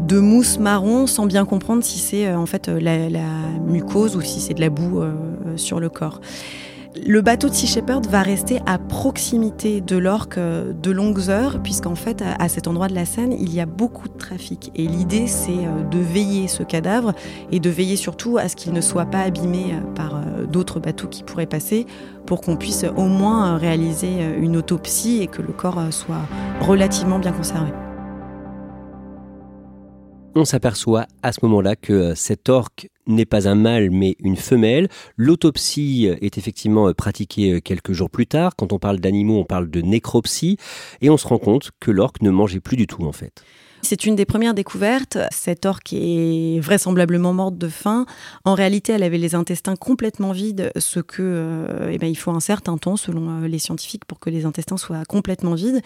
de 0.00 0.18
mousse 0.18 0.58
marron 0.58 1.06
sans 1.06 1.26
bien 1.26 1.44
comprendre 1.44 1.82
si 1.82 1.98
c'est 1.98 2.26
euh, 2.26 2.38
en 2.38 2.46
fait 2.46 2.68
euh, 2.68 2.80
la, 2.80 3.20
mucose 3.66 4.16
ou 4.16 4.20
si 4.20 4.40
c'est 4.40 4.54
de 4.54 4.60
la 4.60 4.70
boue 4.70 5.00
euh, 5.00 5.12
sur 5.56 5.80
le 5.80 5.88
corps. 5.88 6.20
Le 7.06 7.22
bateau 7.22 7.48
de 7.48 7.54
Sea 7.54 7.66
Shepherd 7.66 8.06
va 8.06 8.22
rester 8.22 8.60
à 8.66 8.78
proximité 8.78 9.80
de 9.80 9.96
l'orque 9.96 10.38
de 10.38 10.90
longues 10.92 11.28
heures, 11.28 11.60
puisqu'en 11.60 11.96
fait, 11.96 12.22
à 12.38 12.48
cet 12.48 12.68
endroit 12.68 12.86
de 12.86 12.94
la 12.94 13.04
Seine, 13.04 13.32
il 13.32 13.52
y 13.52 13.60
a 13.60 13.66
beaucoup 13.66 14.08
de 14.08 14.16
trafic. 14.16 14.70
Et 14.76 14.86
l'idée, 14.86 15.26
c'est 15.26 15.66
de 15.90 15.98
veiller 15.98 16.46
ce 16.46 16.62
cadavre 16.62 17.12
et 17.50 17.58
de 17.58 17.68
veiller 17.68 17.96
surtout 17.96 18.38
à 18.38 18.48
ce 18.48 18.54
qu'il 18.54 18.72
ne 18.72 18.80
soit 18.80 19.06
pas 19.06 19.22
abîmé 19.22 19.74
par 19.96 20.20
d'autres 20.48 20.78
bateaux 20.78 21.08
qui 21.08 21.24
pourraient 21.24 21.46
passer, 21.46 21.84
pour 22.26 22.40
qu'on 22.40 22.54
puisse 22.54 22.86
au 22.96 23.06
moins 23.06 23.56
réaliser 23.56 24.12
une 24.38 24.56
autopsie 24.56 25.20
et 25.20 25.26
que 25.26 25.42
le 25.42 25.52
corps 25.52 25.82
soit 25.90 26.22
relativement 26.60 27.18
bien 27.18 27.32
conservé 27.32 27.72
on 30.34 30.44
s'aperçoit 30.44 31.06
à 31.22 31.32
ce 31.32 31.38
moment-là 31.42 31.76
que 31.76 31.92
euh, 31.92 32.14
cet 32.14 32.48
orque 32.48 32.88
n'est 33.06 33.26
pas 33.26 33.48
un 33.48 33.54
mâle 33.54 33.90
mais 33.90 34.16
une 34.18 34.36
femelle. 34.36 34.88
L'autopsie 35.16 36.08
est 36.20 36.38
effectivement 36.38 36.88
euh, 36.88 36.94
pratiquée 36.94 37.52
euh, 37.52 37.60
quelques 37.60 37.92
jours 37.92 38.10
plus 38.10 38.26
tard. 38.26 38.56
Quand 38.56 38.72
on 38.72 38.78
parle 38.78 38.98
d'animaux, 38.98 39.38
on 39.38 39.44
parle 39.44 39.70
de 39.70 39.80
nécropsie 39.80 40.56
et 41.00 41.10
on 41.10 41.16
se 41.16 41.26
rend 41.26 41.38
compte 41.38 41.70
que 41.80 41.90
l'orque 41.90 42.22
ne 42.22 42.30
mangeait 42.30 42.60
plus 42.60 42.76
du 42.76 42.86
tout 42.86 43.04
en 43.04 43.12
fait. 43.12 43.42
C'est 43.82 44.06
une 44.06 44.16
des 44.16 44.24
premières 44.24 44.54
découvertes. 44.54 45.18
Cette 45.30 45.66
orque 45.66 45.92
est 45.92 46.58
vraisemblablement 46.58 47.34
morte 47.34 47.58
de 47.58 47.68
faim. 47.68 48.06
En 48.46 48.54
réalité, 48.54 48.94
elle 48.94 49.02
avait 49.02 49.18
les 49.18 49.34
intestins 49.34 49.76
complètement 49.76 50.32
vides, 50.32 50.72
ce 50.78 51.00
que 51.00 51.66
eh 51.90 51.98
ben, 51.98 52.06
il 52.06 52.14
faut 52.14 52.30
un 52.30 52.40
certain 52.40 52.78
temps, 52.78 52.96
selon 52.96 53.40
les 53.40 53.58
scientifiques, 53.58 54.06
pour 54.06 54.20
que 54.20 54.30
les 54.30 54.46
intestins 54.46 54.78
soient 54.78 55.04
complètement 55.04 55.52
vides. 55.52 55.82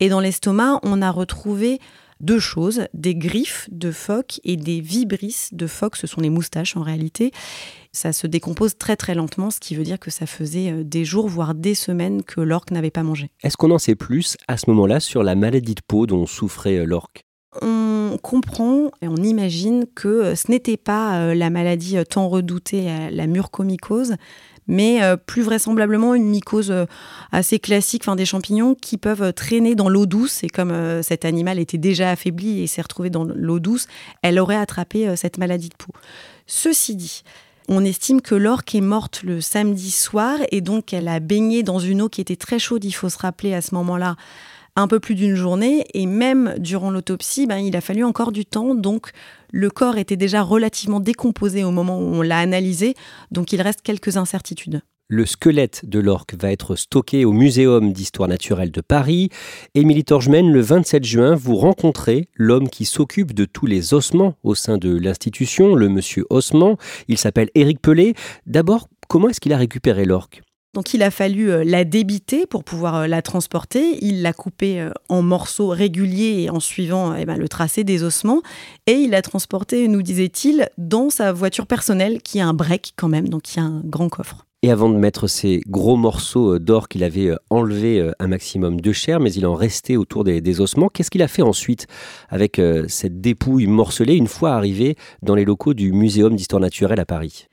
Et 0.00 0.08
dans 0.08 0.18
l'estomac, 0.18 0.80
on 0.82 1.00
a 1.00 1.10
retrouvé 1.12 1.78
deux 2.20 2.38
choses, 2.38 2.86
des 2.94 3.14
griffes 3.14 3.68
de 3.70 3.90
phoque 3.90 4.40
et 4.44 4.56
des 4.56 4.80
vibrisses 4.80 5.50
de 5.52 5.66
phoque, 5.66 5.96
ce 5.96 6.06
sont 6.06 6.20
les 6.20 6.30
moustaches 6.30 6.76
en 6.76 6.82
réalité. 6.82 7.30
Ça 7.92 8.12
se 8.12 8.26
décompose 8.26 8.76
très 8.76 8.96
très 8.96 9.14
lentement, 9.14 9.50
ce 9.50 9.60
qui 9.60 9.74
veut 9.74 9.84
dire 9.84 9.98
que 9.98 10.10
ça 10.10 10.26
faisait 10.26 10.70
euh, 10.70 10.84
des 10.84 11.04
jours, 11.04 11.28
voire 11.28 11.54
des 11.54 11.74
semaines 11.74 12.22
que 12.22 12.40
l'orque 12.40 12.70
n'avait 12.70 12.90
pas 12.90 13.02
mangé. 13.02 13.30
Est-ce 13.42 13.56
qu'on 13.56 13.70
en 13.70 13.78
sait 13.78 13.94
plus 13.94 14.36
à 14.48 14.56
ce 14.56 14.68
moment-là 14.70 15.00
sur 15.00 15.22
la 15.22 15.34
maladie 15.34 15.74
de 15.74 15.80
peau 15.86 16.06
dont 16.06 16.26
souffrait 16.26 16.78
euh, 16.78 16.84
l'orque? 16.84 17.22
On 17.62 18.18
comprend 18.22 18.90
et 19.00 19.08
on 19.08 19.16
imagine 19.16 19.86
que 19.94 20.08
euh, 20.08 20.34
ce 20.34 20.50
n'était 20.50 20.76
pas 20.76 21.34
la 21.34 21.50
maladie 21.50 21.96
tant 22.08 22.28
redoutée, 22.28 23.10
la 23.10 23.26
mucormycose, 23.26 24.16
mais 24.68 25.02
euh, 25.02 25.16
plus 25.16 25.42
vraisemblablement 25.42 26.14
une 26.14 26.28
mycose 26.28 26.70
euh, 26.70 26.86
assez 27.32 27.58
classique, 27.58 28.02
enfin 28.04 28.16
des 28.16 28.26
champignons 28.26 28.74
qui 28.74 28.98
peuvent 28.98 29.22
euh, 29.22 29.32
traîner 29.32 29.74
dans 29.74 29.88
l'eau 29.88 30.06
douce. 30.06 30.42
Et 30.42 30.48
comme 30.48 31.02
cet 31.02 31.24
animal 31.24 31.58
était 31.58 31.78
déjà 31.78 32.10
affaibli 32.10 32.62
et 32.62 32.66
s'est 32.66 32.82
retrouvé 32.82 33.10
dans 33.10 33.24
l'eau 33.24 33.58
douce, 33.58 33.86
elle 34.22 34.38
aurait 34.38 34.56
attrapé 34.56 35.14
cette 35.16 35.38
maladie 35.38 35.68
de 35.68 35.74
peau. 35.74 35.92
Ceci 36.46 36.96
dit, 36.96 37.22
on 37.68 37.84
estime 37.84 38.20
que 38.20 38.34
l'orque 38.34 38.74
est 38.74 38.80
morte 38.80 39.22
le 39.22 39.40
samedi 39.40 39.90
soir 39.90 40.38
et 40.50 40.60
donc 40.60 40.92
elle 40.92 41.08
a 41.08 41.20
baigné 41.20 41.62
dans 41.62 41.78
une 41.78 42.02
eau 42.02 42.08
qui 42.08 42.20
était 42.20 42.36
très 42.36 42.58
chaude, 42.58 42.84
il 42.84 42.92
faut 42.92 43.08
se 43.08 43.18
rappeler 43.18 43.54
à 43.54 43.60
ce 43.60 43.74
moment-là, 43.74 44.16
un 44.76 44.88
peu 44.88 45.00
plus 45.00 45.14
d'une 45.14 45.34
journée. 45.34 45.84
Et 45.94 46.06
même 46.06 46.54
durant 46.58 46.90
l'autopsie, 46.90 47.46
ben, 47.46 47.58
il 47.58 47.76
a 47.76 47.80
fallu 47.80 48.04
encore 48.04 48.32
du 48.32 48.44
temps. 48.44 48.74
Donc 48.74 49.10
le 49.50 49.70
corps 49.70 49.98
était 49.98 50.16
déjà 50.16 50.42
relativement 50.42 51.00
décomposé 51.00 51.64
au 51.64 51.70
moment 51.70 51.98
où 51.98 52.14
on 52.14 52.22
l'a 52.22 52.38
analysé, 52.38 52.94
donc 53.30 53.52
il 53.52 53.62
reste 53.62 53.82
quelques 53.82 54.16
incertitudes. 54.16 54.82
Le 55.08 55.24
squelette 55.24 55.88
de 55.88 56.00
l'orque 56.00 56.34
va 56.34 56.50
être 56.50 56.74
stocké 56.74 57.24
au 57.24 57.32
Muséum 57.32 57.92
d'histoire 57.92 58.28
naturelle 58.28 58.72
de 58.72 58.80
Paris. 58.80 59.28
Émilie 59.76 60.04
Torgemène, 60.04 60.50
le 60.50 60.60
27 60.60 61.04
juin, 61.04 61.34
vous 61.36 61.54
rencontrez 61.54 62.28
l'homme 62.34 62.68
qui 62.68 62.84
s'occupe 62.84 63.32
de 63.32 63.44
tous 63.44 63.66
les 63.66 63.94
ossements 63.94 64.34
au 64.42 64.56
sein 64.56 64.78
de 64.78 64.98
l'institution, 64.98 65.76
le 65.76 65.88
monsieur 65.88 66.26
Ossement. 66.28 66.76
Il 67.06 67.18
s'appelle 67.18 67.50
Éric 67.54 67.80
Pelé. 67.80 68.14
D'abord, 68.46 68.88
comment 69.08 69.28
est-ce 69.28 69.40
qu'il 69.40 69.52
a 69.52 69.58
récupéré 69.58 70.06
l'orque? 70.06 70.42
Donc 70.76 70.92
il 70.92 71.02
a 71.02 71.10
fallu 71.10 71.50
euh, 71.50 71.64
la 71.64 71.84
débiter 71.84 72.44
pour 72.44 72.62
pouvoir 72.62 72.96
euh, 72.96 73.06
la 73.06 73.22
transporter. 73.22 73.96
Il 74.04 74.20
l'a 74.20 74.34
coupée 74.34 74.78
euh, 74.78 74.90
en 75.08 75.22
morceaux 75.22 75.68
réguliers 75.68 76.42
et 76.42 76.50
en 76.50 76.60
suivant 76.60 77.14
eh 77.14 77.24
ben, 77.24 77.38
le 77.38 77.48
tracé 77.48 77.82
des 77.82 78.04
ossements. 78.04 78.42
Et 78.86 78.92
il 78.92 79.12
l'a 79.12 79.22
transportée, 79.22 79.88
nous 79.88 80.02
disait-il, 80.02 80.68
dans 80.76 81.08
sa 81.08 81.32
voiture 81.32 81.66
personnelle 81.66 82.20
qui 82.20 82.40
a 82.40 82.46
un 82.46 82.52
break 82.52 82.92
quand 82.94 83.08
même, 83.08 83.30
donc 83.30 83.42
qui 83.42 83.58
a 83.58 83.62
un 83.62 83.80
grand 83.86 84.10
coffre. 84.10 84.44
Et 84.62 84.70
avant 84.70 84.90
de 84.90 84.98
mettre 84.98 85.28
ces 85.28 85.62
gros 85.66 85.96
morceaux 85.96 86.58
d'or 86.58 86.88
qu'il 86.88 87.04
avait 87.04 87.30
enlevé 87.48 88.10
un 88.18 88.26
maximum 88.26 88.80
de 88.80 88.92
chair, 88.92 89.18
mais 89.18 89.32
il 89.32 89.46
en 89.46 89.54
restait 89.54 89.96
autour 89.96 90.24
des, 90.24 90.60
ossements, 90.60 90.88
qu'est-ce 90.88 91.10
qu'il 91.10 91.22
a 91.22 91.28
fait 91.28 91.42
ensuite 91.42 91.86
avec 92.28 92.60
cette 92.88 93.20
dépouille 93.20 93.66
morcelée 93.66 94.16
une 94.16 94.26
fois 94.26 94.52
arrivé 94.52 94.96
dans 95.22 95.34
les 95.34 95.44
locaux 95.44 95.72
du 95.72 95.92
Muséum 95.92 96.34
d'histoire 96.34 96.60
naturelle 96.60 97.00
à 97.00 97.06
Paris? 97.06 97.46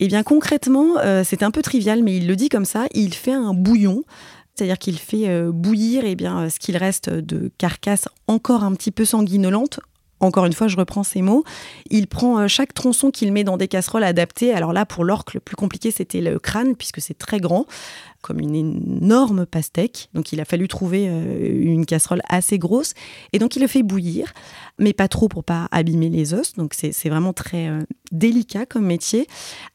Eh 0.00 0.08
bien 0.08 0.22
concrètement, 0.22 0.98
euh, 0.98 1.22
c'est 1.24 1.42
un 1.42 1.50
peu 1.50 1.62
trivial, 1.62 2.02
mais 2.02 2.16
il 2.16 2.26
le 2.26 2.34
dit 2.34 2.48
comme 2.48 2.64
ça, 2.64 2.86
il 2.92 3.14
fait 3.14 3.32
un 3.32 3.54
bouillon. 3.54 4.02
C'est-à-dire 4.54 4.78
qu'il 4.78 4.98
fait 4.98 5.28
euh, 5.28 5.52
bouillir 5.52 6.02
eh 6.04 6.16
bien, 6.16 6.50
ce 6.50 6.58
qu'il 6.58 6.76
reste 6.76 7.08
de 7.08 7.50
carcasse 7.56 8.08
encore 8.26 8.64
un 8.64 8.74
petit 8.74 8.90
peu 8.90 9.04
sanguinolente 9.04 9.80
encore 10.20 10.44
une 10.44 10.52
fois, 10.52 10.68
je 10.68 10.76
reprends 10.76 11.02
ces 11.02 11.22
mots. 11.22 11.44
Il 11.88 12.06
prend 12.06 12.38
euh, 12.38 12.46
chaque 12.46 12.74
tronçon 12.74 13.10
qu'il 13.10 13.32
met 13.32 13.42
dans 13.42 13.56
des 13.56 13.68
casseroles 13.68 14.04
adaptées. 14.04 14.52
Alors 14.52 14.72
là, 14.72 14.84
pour 14.84 15.04
l'orque, 15.04 15.34
le 15.34 15.40
plus 15.40 15.56
compliqué, 15.56 15.90
c'était 15.90 16.20
le 16.20 16.38
crâne, 16.38 16.76
puisque 16.76 17.00
c'est 17.00 17.16
très 17.16 17.40
grand 17.40 17.66
comme 18.22 18.40
une 18.40 18.54
énorme 18.54 19.46
pastèque. 19.46 20.08
Donc 20.14 20.32
il 20.32 20.40
a 20.40 20.44
fallu 20.44 20.68
trouver 20.68 21.06
euh, 21.08 21.62
une 21.62 21.86
casserole 21.86 22.22
assez 22.28 22.58
grosse. 22.58 22.94
Et 23.32 23.38
donc 23.38 23.56
il 23.56 23.62
le 23.62 23.68
fait 23.68 23.82
bouillir, 23.82 24.32
mais 24.78 24.92
pas 24.92 25.08
trop 25.08 25.28
pour 25.28 25.44
pas 25.44 25.68
abîmer 25.70 26.08
les 26.08 26.34
os. 26.34 26.54
Donc 26.54 26.74
c'est 26.74 27.08
vraiment 27.08 27.32
très 27.32 27.68
euh, 27.68 27.80
délicat 28.12 28.66
comme 28.66 28.86
métier. 28.86 29.26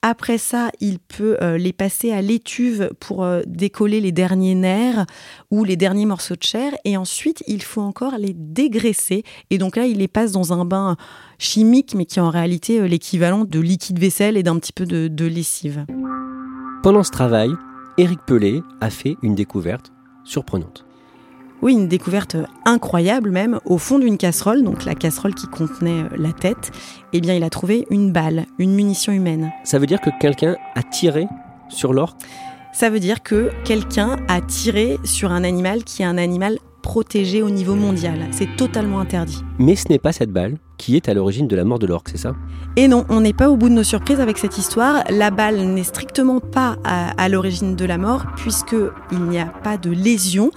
Après 0.01 0.37
ça, 0.37 0.71
il 0.79 0.99
peut 0.99 1.37
euh, 1.41 1.57
les 1.57 1.73
passer 1.73 2.11
à 2.11 2.21
l'étuve 2.21 2.91
pour 2.99 3.27
décoller 3.47 4.01
les 4.01 4.11
derniers 4.11 4.55
nerfs 4.55 5.05
ou 5.51 5.63
les 5.63 5.75
derniers 5.75 6.05
morceaux 6.05 6.35
de 6.35 6.43
chair. 6.43 6.73
Et 6.85 6.97
ensuite, 6.97 7.43
il 7.47 7.63
faut 7.63 7.81
encore 7.81 8.17
les 8.17 8.33
dégraisser. 8.33 9.23
Et 9.49 9.57
donc 9.57 9.75
là, 9.75 9.85
il 9.85 9.97
les 9.97 10.07
passe 10.07 10.31
dans 10.31 10.53
un 10.53 10.65
bain 10.65 10.95
chimique, 11.39 11.95
mais 11.95 12.05
qui 12.05 12.19
est 12.19 12.21
en 12.21 12.29
réalité 12.29 12.87
l'équivalent 12.87 13.45
de 13.45 13.59
liquide 13.59 13.99
vaisselle 13.99 14.37
et 14.37 14.43
d'un 14.43 14.57
petit 14.57 14.73
peu 14.73 14.85
de, 14.85 15.07
de 15.07 15.25
lessive. 15.25 15.85
Pendant 16.83 17.03
ce 17.03 17.09
travail, 17.09 17.49
Éric 17.97 18.19
Pelé 18.25 18.61
a 18.81 18.89
fait 18.89 19.15
une 19.21 19.35
découverte 19.35 19.93
surprenante. 20.25 20.85
Oui, 21.61 21.73
une 21.73 21.87
découverte 21.87 22.35
incroyable 22.65 23.31
même. 23.31 23.59
Au 23.63 23.77
fond 23.77 23.99
d'une 23.99 24.17
casserole, 24.17 24.63
donc 24.63 24.83
la 24.83 24.95
casserole 24.95 25.33
qui 25.33 25.47
contenait 25.47 26.03
euh, 26.03 26.17
la 26.17 26.33
tête, 26.33 26.71
eh 27.13 27.21
bien 27.21 27.33
il 27.33 27.43
a 27.43 27.49
trouvé 27.49 27.87
une 27.89 28.11
balle, 28.11 28.47
une 28.59 28.75
munition 28.75 29.13
humaine. 29.13 29.53
Ça 29.63 29.79
veut 29.79 29.87
dire 29.87 30.01
que 30.01 30.09
quelqu'un 30.19 30.57
a 30.75 30.83
tiré 30.83 31.27
sur 31.69 31.93
l'orque 31.93 32.19
Ça 32.73 32.89
veut 32.89 32.99
dire 32.99 33.23
que 33.23 33.49
quelqu'un 33.63 34.17
a 34.27 34.41
tiré 34.41 34.99
sur 35.05 35.31
un 35.31 35.45
animal 35.45 35.85
qui 35.85 36.01
est 36.01 36.05
un 36.05 36.17
animal 36.17 36.59
protégé 36.85 37.41
au 37.41 37.49
niveau 37.49 37.73
mondial. 37.73 38.27
C'est 38.29 38.55
totalement 38.57 38.99
interdit. 38.99 39.41
Mais 39.57 39.75
ce 39.75 39.89
n'est 39.89 39.97
pas 39.97 40.11
cette 40.11 40.29
balle 40.29 40.59
qui 40.77 40.95
est 40.95 41.09
à 41.09 41.15
l'origine 41.15 41.47
de 41.47 41.55
la 41.55 41.63
mort 41.65 41.79
de 41.79 41.87
l'orque, 41.87 42.09
c'est 42.09 42.19
ça? 42.19 42.35
Et 42.75 42.87
non, 42.87 43.05
on 43.09 43.21
n'est 43.21 43.33
pas 43.33 43.49
au 43.49 43.57
bout 43.57 43.69
de 43.69 43.73
nos 43.73 43.83
surprises 43.83 44.19
avec 44.19 44.37
cette 44.37 44.59
histoire. 44.59 45.03
La 45.09 45.31
balle 45.31 45.59
n'est 45.61 45.83
strictement 45.83 46.39
pas 46.39 46.77
à, 46.83 47.27
l'origine 47.27 47.75
de 47.75 47.85
la 47.85 47.97
mort, 47.97 48.27
puisqu'il 48.37 49.19
n'y 49.19 49.39
a 49.39 49.47
pas 49.47 49.77
de 49.77 49.89
lésion, 49.89 50.51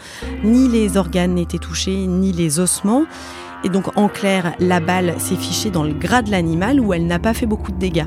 ni 0.44 0.68
les 0.68 0.98
organes 0.98 1.34
n'étaient 1.34 1.56
touchés, 1.56 2.06
ni 2.06 2.32
les 2.32 2.60
ossements. 2.60 3.06
Et 3.64 3.70
donc, 3.70 3.96
en 3.96 4.08
clair, 4.08 4.54
la 4.60 4.80
balle 4.80 5.18
s'est 5.18 5.34
fichée 5.34 5.70
dans 5.70 5.82
le 5.82 5.94
gras 5.94 6.20
de 6.20 6.30
l'animal 6.30 6.78
où 6.78 6.92
elle 6.92 7.06
n'a 7.06 7.18
pas 7.18 7.32
fait 7.32 7.46
beaucoup 7.46 7.72
de 7.72 7.78
dégâts. 7.78 8.06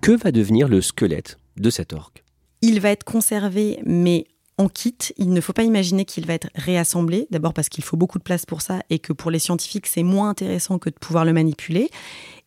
Que 0.00 0.16
va 0.16 0.32
devenir 0.32 0.66
le 0.66 0.80
squelette 0.80 1.38
de 1.56 1.70
cet 1.70 1.92
orque? 1.92 2.24
Il 2.60 2.80
va 2.80 2.90
être 2.90 3.04
conservé, 3.04 3.78
mais 3.86 4.26
en 4.58 4.68
kit. 4.68 4.96
Il 5.16 5.32
ne 5.32 5.40
faut 5.40 5.52
pas 5.52 5.62
imaginer 5.62 6.04
qu'il 6.04 6.26
va 6.26 6.34
être 6.34 6.48
réassemblé, 6.54 7.26
d'abord 7.30 7.54
parce 7.54 7.68
qu'il 7.68 7.84
faut 7.84 7.96
beaucoup 7.96 8.18
de 8.18 8.24
place 8.24 8.44
pour 8.44 8.60
ça 8.60 8.80
et 8.90 8.98
que 8.98 9.12
pour 9.12 9.30
les 9.30 9.38
scientifiques, 9.38 9.86
c'est 9.86 10.02
moins 10.02 10.28
intéressant 10.28 10.78
que 10.78 10.90
de 10.90 10.96
pouvoir 10.96 11.24
le 11.24 11.32
manipuler. 11.32 11.88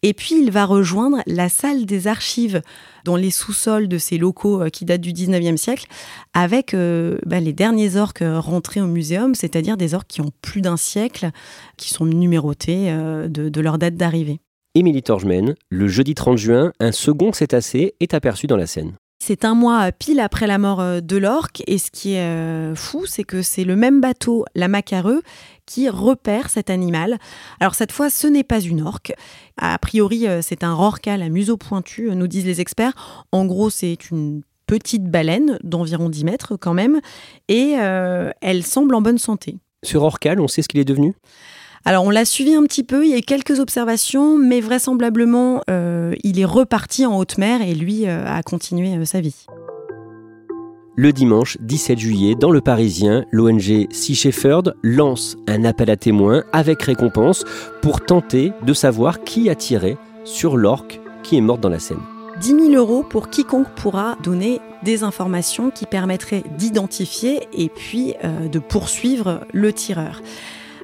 Et 0.03 0.13
puis, 0.13 0.35
il 0.41 0.51
va 0.51 0.65
rejoindre 0.65 1.17
la 1.27 1.47
salle 1.47 1.85
des 1.85 2.07
archives 2.07 2.61
dans 3.05 3.15
les 3.15 3.29
sous-sols 3.29 3.87
de 3.87 3.97
ces 3.97 4.17
locaux 4.17 4.63
euh, 4.63 4.69
qui 4.69 4.83
datent 4.83 5.01
du 5.01 5.13
19e 5.13 5.57
siècle, 5.57 5.85
avec 6.33 6.73
euh, 6.73 7.17
bah, 7.25 7.39
les 7.39 7.53
derniers 7.53 7.97
orques 7.97 8.23
rentrés 8.23 8.81
au 8.81 8.87
muséum, 8.87 9.35
c'est-à-dire 9.35 9.77
des 9.77 9.93
orques 9.93 10.07
qui 10.07 10.21
ont 10.21 10.31
plus 10.41 10.61
d'un 10.61 10.77
siècle, 10.77 11.29
qui 11.77 11.89
sont 11.89 12.05
numérotés 12.05 12.89
euh, 12.89 13.27
de, 13.27 13.61
leur 13.61 13.77
date 13.77 13.95
d'arrivée. 13.95 14.39
Émilie 14.73 15.03
Torgemen, 15.03 15.55
le 15.69 15.87
jeudi 15.87 16.15
30 16.15 16.37
juin, 16.37 16.71
un 16.79 16.91
second 16.91 17.31
cétacé 17.31 17.93
est 17.99 18.13
aperçu 18.13 18.47
dans 18.47 18.57
la 18.57 18.65
Seine. 18.65 18.93
C'est 19.23 19.45
un 19.45 19.53
mois 19.53 19.91
pile 19.91 20.19
après 20.19 20.47
la 20.47 20.57
mort 20.57 20.79
euh, 20.79 20.99
de 20.99 21.15
l'orque 21.15 21.61
et 21.67 21.77
ce 21.77 21.91
qui 21.91 22.13
est 22.13 22.23
euh, 22.23 22.73
fou, 22.73 23.05
c'est 23.05 23.23
que 23.23 23.43
c'est 23.43 23.63
le 23.63 23.75
même 23.75 24.01
bateau, 24.01 24.45
la 24.55 24.67
Macareux, 24.67 25.21
qui 25.67 25.89
repère 25.89 26.49
cet 26.49 26.71
animal. 26.71 27.19
Alors 27.59 27.75
cette 27.75 27.91
fois, 27.91 28.09
ce 28.09 28.25
n'est 28.25 28.43
pas 28.43 28.59
une 28.59 28.81
orque. 28.81 29.13
A 29.57 29.77
priori, 29.77 30.27
euh, 30.27 30.41
c'est 30.41 30.63
un 30.63 30.73
rorqual 30.73 31.21
à 31.21 31.29
museau 31.29 31.55
pointu, 31.55 32.09
nous 32.15 32.25
disent 32.25 32.47
les 32.47 32.61
experts. 32.61 33.25
En 33.31 33.45
gros, 33.45 33.69
c'est 33.69 34.09
une 34.09 34.41
petite 34.65 35.03
baleine 35.03 35.59
d'environ 35.63 36.09
10 36.09 36.23
mètres 36.23 36.55
quand 36.55 36.73
même, 36.73 36.99
et 37.47 37.73
elle 37.73 38.63
semble 38.63 38.95
en 38.95 39.01
bonne 39.01 39.19
santé. 39.19 39.57
Ce 39.83 39.97
rorqual, 39.97 40.39
on 40.39 40.47
sait 40.47 40.61
ce 40.61 40.67
qu'il 40.67 40.79
est 40.79 40.85
devenu? 40.85 41.13
Alors 41.83 42.03
on 42.03 42.11
l'a 42.11 42.25
suivi 42.25 42.53
un 42.53 42.63
petit 42.63 42.83
peu, 42.83 43.05
il 43.05 43.11
y 43.11 43.15
a 43.15 43.21
quelques 43.21 43.59
observations, 43.59 44.37
mais 44.37 44.61
vraisemblablement 44.61 45.61
euh, 45.69 46.13
il 46.23 46.39
est 46.39 46.45
reparti 46.45 47.07
en 47.07 47.17
haute 47.17 47.39
mer 47.39 47.61
et 47.63 47.73
lui 47.73 48.07
euh, 48.07 48.23
a 48.27 48.43
continué 48.43 48.95
euh, 48.95 49.05
sa 49.05 49.19
vie. 49.19 49.47
Le 50.95 51.11
dimanche 51.11 51.57
17 51.61 51.97
juillet, 51.97 52.35
dans 52.35 52.51
le 52.51 52.61
Parisien, 52.61 53.25
l'ONG 53.31 53.87
Sea 53.89 54.13
Shepherd 54.13 54.75
lance 54.83 55.37
un 55.47 55.63
appel 55.63 55.89
à 55.89 55.95
témoins 55.95 56.43
avec 56.53 56.83
récompense 56.83 57.45
pour 57.81 58.01
tenter 58.01 58.51
de 58.61 58.73
savoir 58.73 59.23
qui 59.23 59.49
a 59.49 59.55
tiré 59.55 59.97
sur 60.23 60.57
l'orque 60.57 60.99
qui 61.23 61.37
est 61.37 61.41
morte 61.41 61.61
dans 61.61 61.69
la 61.69 61.79
Seine. 61.79 62.01
10 62.41 62.47
000 62.47 62.69
euros 62.73 63.03
pour 63.03 63.29
quiconque 63.29 63.69
pourra 63.69 64.17
donner 64.21 64.59
des 64.83 65.03
informations 65.03 65.71
qui 65.71 65.85
permettraient 65.85 66.43
d'identifier 66.57 67.47
et 67.53 67.69
puis 67.69 68.15
de 68.51 68.59
poursuivre 68.59 69.41
le 69.53 69.71
tireur. 69.73 70.21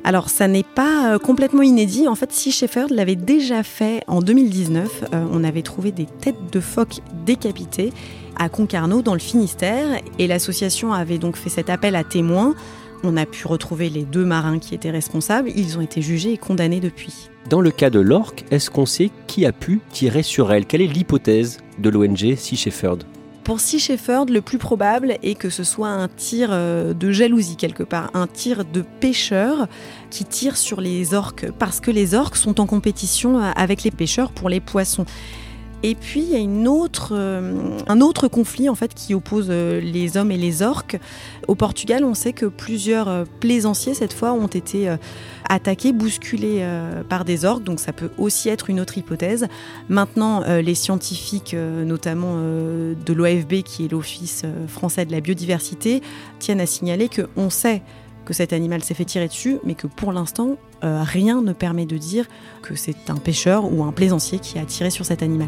Alors 0.07 0.29
ça 0.29 0.47
n'est 0.47 0.63
pas 0.63 1.15
euh, 1.15 1.19
complètement 1.19 1.63
inédit. 1.63 2.07
En 2.07 2.15
fait, 2.15 2.31
Sea 2.31 2.51
Shepherd 2.51 2.91
l'avait 2.91 3.17
déjà 3.17 3.61
fait 3.61 4.05
en 4.07 4.21
2019. 4.21 5.03
Euh, 5.13 5.25
on 5.33 5.43
avait 5.43 5.63
trouvé 5.63 5.91
des 5.91 6.05
têtes 6.05 6.49
de 6.49 6.61
phoques 6.61 7.01
décapitées 7.25 7.91
à 8.37 8.47
Concarneau 8.47 9.01
dans 9.01 9.11
le 9.11 9.19
Finistère 9.19 9.99
et 10.17 10.27
l'association 10.27 10.93
avait 10.93 11.17
donc 11.17 11.35
fait 11.35 11.49
cet 11.49 11.69
appel 11.69 11.93
à 11.93 12.05
témoins. 12.05 12.55
On 13.03 13.17
a 13.17 13.25
pu 13.25 13.47
retrouver 13.47 13.89
les 13.89 14.03
deux 14.03 14.23
marins 14.23 14.59
qui 14.59 14.75
étaient 14.75 14.91
responsables. 14.91 15.51
Ils 15.57 15.77
ont 15.77 15.81
été 15.81 16.01
jugés 16.01 16.31
et 16.31 16.37
condamnés 16.37 16.79
depuis. 16.79 17.29
Dans 17.49 17.59
le 17.59 17.71
cas 17.71 17.89
de 17.89 17.99
l'orque, 17.99 18.45
est-ce 18.49 18.69
qu'on 18.69 18.85
sait 18.85 19.11
qui 19.27 19.45
a 19.45 19.51
pu 19.51 19.81
tirer 19.91 20.23
sur 20.23 20.53
elle? 20.53 20.65
Quelle 20.65 20.81
est 20.81 20.87
l'hypothèse 20.87 21.57
de 21.79 21.89
l'ONG 21.89 22.37
Sea 22.37 22.55
Shepherd? 22.55 23.03
Pour 23.47 23.61
Sea 23.61 23.79
Shepherd, 23.79 24.29
le 24.29 24.41
plus 24.41 24.57
probable 24.57 25.15
est 25.23 25.35
que 25.35 25.49
ce 25.49 25.63
soit 25.63 25.87
un 25.87 26.09
tir 26.09 26.49
euh, 26.51 26.93
de 26.93 27.11
jalousie 27.11 27.55
quelque 27.55 27.83
part, 27.83 28.11
un 28.13 28.27
tir 28.27 28.65
de 28.65 28.81
pêcheur 28.81 29.69
qui 30.09 30.25
tire 30.25 30.57
sur 30.57 30.81
les 30.81 31.13
orques 31.13 31.49
parce 31.57 31.79
que 31.79 31.89
les 31.89 32.13
orques 32.13 32.35
sont 32.35 32.59
en 32.59 32.65
compétition 32.65 33.39
euh, 33.39 33.51
avec 33.55 33.83
les 33.83 33.91
pêcheurs 33.91 34.33
pour 34.33 34.49
les 34.49 34.59
poissons. 34.59 35.05
Et 35.83 35.95
puis 35.95 36.21
il 36.21 36.29
y 36.29 36.35
a 36.35 36.39
une 36.39 36.67
autre, 36.67 37.13
euh, 37.13 37.77
un 37.87 38.01
autre 38.01 38.27
conflit 38.27 38.69
en 38.69 38.75
fait 38.75 38.93
qui 38.93 39.13
oppose 39.13 39.49
les 39.49 40.17
hommes 40.17 40.31
et 40.31 40.37
les 40.37 40.61
orques. 40.61 40.99
Au 41.47 41.55
Portugal, 41.55 42.03
on 42.03 42.13
sait 42.13 42.33
que 42.33 42.45
plusieurs 42.45 43.25
plaisanciers 43.39 43.93
cette 43.93 44.13
fois 44.13 44.33
ont 44.33 44.47
été 44.47 44.89
attaqués, 45.49 45.93
bousculés 45.93 46.59
euh, 46.61 47.03
par 47.03 47.25
des 47.25 47.45
orques, 47.45 47.63
donc 47.63 47.79
ça 47.79 47.93
peut 47.93 48.09
aussi 48.17 48.49
être 48.49 48.69
une 48.69 48.79
autre 48.79 48.97
hypothèse. 48.97 49.47
Maintenant, 49.89 50.43
euh, 50.43 50.61
les 50.61 50.75
scientifiques, 50.75 51.53
euh, 51.53 51.83
notamment 51.83 52.35
de 52.37 53.13
l'OFB, 53.13 53.63
qui 53.63 53.85
est 53.85 53.91
l'Office 53.91 54.43
français 54.67 55.05
de 55.05 55.11
la 55.11 55.21
biodiversité, 55.21 56.01
tiennent 56.39 56.61
à 56.61 56.65
signaler 56.65 57.09
qu'on 57.09 57.49
sait 57.49 57.81
que 58.27 58.33
cet 58.33 58.51
animal 58.51 58.83
s'est 58.83 58.93
fait 58.93 59.05
tirer 59.05 59.29
dessus, 59.29 59.57
mais 59.63 59.73
que 59.73 59.87
pour 59.87 60.11
l'instant, 60.11 60.57
rien 60.81 61.41
ne 61.41 61.53
permet 61.53 61.85
de 61.85 61.97
dire 61.97 62.25
que 62.61 62.75
c'est 62.75 63.09
un 63.09 63.15
pêcheur 63.15 63.71
ou 63.71 63.85
un 63.85 63.93
plaisancier 63.93 64.39
qui 64.39 64.59
a 64.59 64.65
tiré 64.65 64.89
sur 64.89 65.05
cet 65.05 65.23
animal. 65.23 65.47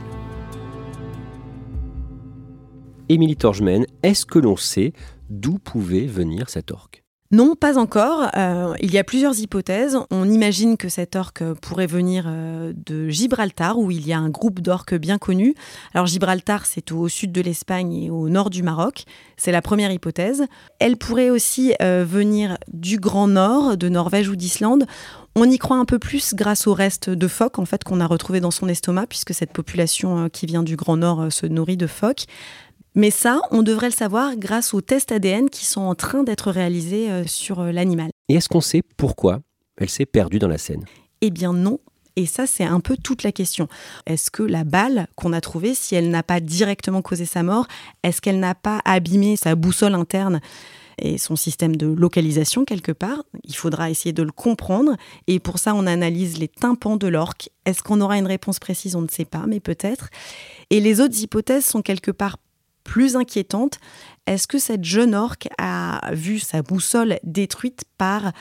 Émilie 3.10 3.36
Torgemen, 3.36 3.86
est-ce 4.02 4.26
que 4.26 4.40
l'on 4.40 4.56
sait 4.56 4.94
d'où 5.30 5.60
pouvait 5.60 6.06
venir 6.06 6.50
cet 6.50 6.72
orque? 6.72 7.04
Non, 7.32 7.56
pas 7.56 7.78
encore. 7.78 8.28
Euh, 8.36 8.74
il 8.82 8.92
y 8.92 8.98
a 8.98 9.04
plusieurs 9.04 9.38
hypothèses. 9.40 10.00
On 10.10 10.28
imagine 10.28 10.78
que 10.78 10.90
cet 10.90 11.16
orque 11.16 11.44
pourrait 11.62 11.86
venir 11.86 12.26
euh, 12.28 12.74
de 12.76 13.08
Gibraltar, 13.10 13.78
où 13.78 13.92
il 13.92 14.08
y 14.08 14.14
a 14.14 14.18
un 14.18 14.30
groupe 14.30 14.62
d'orques 14.62 14.96
bien 14.96 15.20
connu. 15.20 15.54
Alors 15.94 16.08
Gibraltar, 16.08 16.66
c'est 16.66 16.92
au 16.92 17.08
sud 17.08 17.32
de 17.32 17.42
l'Espagne 17.42 17.94
et 17.94 18.10
au 18.10 18.30
nord 18.30 18.50
du 18.50 18.64
Maroc. 18.64 19.04
C'est 19.38 19.52
la 19.52 19.62
première 19.62 19.92
hypothèse. 19.92 20.46
Elle 20.80 20.98
pourrait 20.98 21.30
aussi 21.30 21.76
euh, 21.84 22.04
venir 22.04 22.58
du 22.74 22.98
Grand 22.98 23.28
Nord, 23.28 23.78
de 23.78 23.90
Norvège 23.90 24.28
ou 24.28 24.36
d'Islande. 24.36 24.88
On 25.36 25.48
y 25.48 25.60
croit 25.60 25.78
un 25.78 25.86
peu 25.86 26.00
plus 26.00 26.34
grâce 26.34 26.66
au 26.66 26.74
reste 26.74 27.12
de 27.12 27.28
phoques 27.28 27.60
en 27.60 27.66
fait 27.66 27.84
qu'on 27.84 28.00
a 28.00 28.08
retrouvé 28.08 28.40
dans 28.40 28.50
son 28.50 28.68
estomac, 28.68 29.06
puisque 29.06 29.36
cette 29.36 29.54
population 29.54 30.30
qui 30.30 30.48
vient 30.48 30.64
du 30.64 30.76
Grand 30.76 30.98
Nord 30.98 31.32
se 31.32 31.46
nourrit 31.46 31.78
de 31.78 31.86
phoques. 31.86 32.26
Mais 32.96 33.12
ça, 33.12 33.42
on 33.52 33.62
devrait 33.62 33.90
le 33.90 33.94
savoir 33.94 34.36
grâce 34.36 34.74
aux 34.74 34.82
tests 34.82 35.12
ADN 35.12 35.50
qui 35.50 35.66
sont 35.66 35.82
en 35.82 35.96
train 35.96 36.24
d'être 36.24 36.52
réalisés 36.52 37.12
euh, 37.12 37.24
sur 37.26 37.60
euh, 37.60 37.72
l'animal. 37.72 38.10
Et 38.28 38.36
est-ce 38.36 38.50
qu'on 38.50 38.62
sait 38.62 38.82
pourquoi 38.98 39.40
elle 39.78 39.90
s'est 39.90 40.06
perdue 40.06 40.40
dans 40.40 40.48
la 40.48 40.58
Seine? 40.58 40.86
Eh 41.22 41.30
bien 41.30 41.54
non. 41.54 41.80
Et 42.16 42.26
ça, 42.26 42.48
c'est 42.48 42.66
un 42.66 42.82
peu 42.82 42.98
toute 42.98 43.24
la 43.24 43.32
question. 43.32 43.70
Est-ce 44.06 44.30
que 44.30 44.44
la 44.44 44.66
balle 44.66 45.08
qu'on 45.16 45.32
a 45.32 45.40
trouvée, 45.40 45.74
si 45.74 45.96
elle 45.96 46.10
n'a 46.10 46.24
pas 46.24 46.42
directement 46.42 47.02
causé 47.02 47.26
sa 47.26 47.44
mort, 47.44 47.68
est-ce 48.04 48.20
qu'elle 48.20 48.40
n'a 48.40 48.56
pas 48.56 48.82
abîmé 48.84 49.38
sa 49.38 49.56
boussole 49.56 49.94
interne 49.94 50.42
et 51.02 51.18
son 51.18 51.38
système 51.38 51.78
de 51.78 51.88
localisation 51.88 52.66
quelque 52.66 52.92
part? 52.92 53.24
Il 53.46 53.56
faudra 53.56 53.90
essayer 53.90 54.12
de 54.12 54.24
le 54.24 54.34
comprendre. 54.34 54.98
Et 55.28 55.40
pour 55.40 55.60
ça, 55.60 55.74
on 55.76 55.88
analyse 55.88 56.40
les 56.40 56.50
tympans 56.50 56.98
de 56.98 57.08
l'orque. 57.08 57.50
Est-ce 57.66 57.84
qu'on 57.84 58.02
aura 58.02 58.18
une 58.18 58.28
réponse 58.28 58.60
précise? 58.60 58.98
On 58.98 59.02
ne 59.02 59.08
sait 59.08 59.24
pas, 59.24 59.46
mais 59.48 59.62
peut-être. 59.62 60.10
Et 60.72 60.82
les 60.82 61.00
autres 61.00 61.22
hypothèses 61.22 61.64
sont 61.64 61.82
quelque 61.82 62.12
part 62.12 62.36
plus 62.90 63.16
inquiétante, 63.16 63.80
est-ce 64.26 64.48
que 64.48 64.58
cette 64.58 64.84
jeune 64.84 65.14
orque 65.14 65.48
a 65.60 66.10
vu 66.12 66.40
sa 66.40 66.64
boussole 66.64 67.20
détruite 67.24 67.84
par 68.00 68.32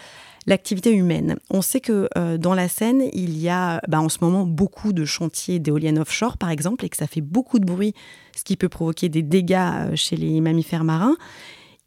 l'activité 0.46 0.90
humaine? 0.90 1.36
On 1.50 1.60
sait 1.60 1.80
que 1.80 2.08
euh, 2.16 2.38
dans 2.38 2.54
la 2.54 2.66
Seine, 2.66 3.02
il 3.12 3.36
y 3.38 3.50
a 3.50 3.82
bah, 3.88 4.00
en 4.00 4.08
ce 4.08 4.16
moment 4.22 4.46
beaucoup 4.46 4.94
de 4.94 5.04
chantiers 5.04 5.58
d'éoliennes 5.58 5.98
offshore, 5.98 6.38
par 6.38 6.48
exemple, 6.48 6.86
et 6.86 6.88
que 6.88 6.96
ça 6.96 7.06
fait 7.06 7.20
beaucoup 7.20 7.58
de 7.58 7.66
bruit, 7.66 7.92
ce 8.34 8.42
qui 8.42 8.56
peut 8.56 8.70
provoquer 8.70 9.10
des 9.10 9.22
dégâts 9.22 9.52
euh, 9.52 9.96
chez 9.96 10.16
les 10.16 10.40
mammifères 10.40 10.84
marins. 10.84 11.18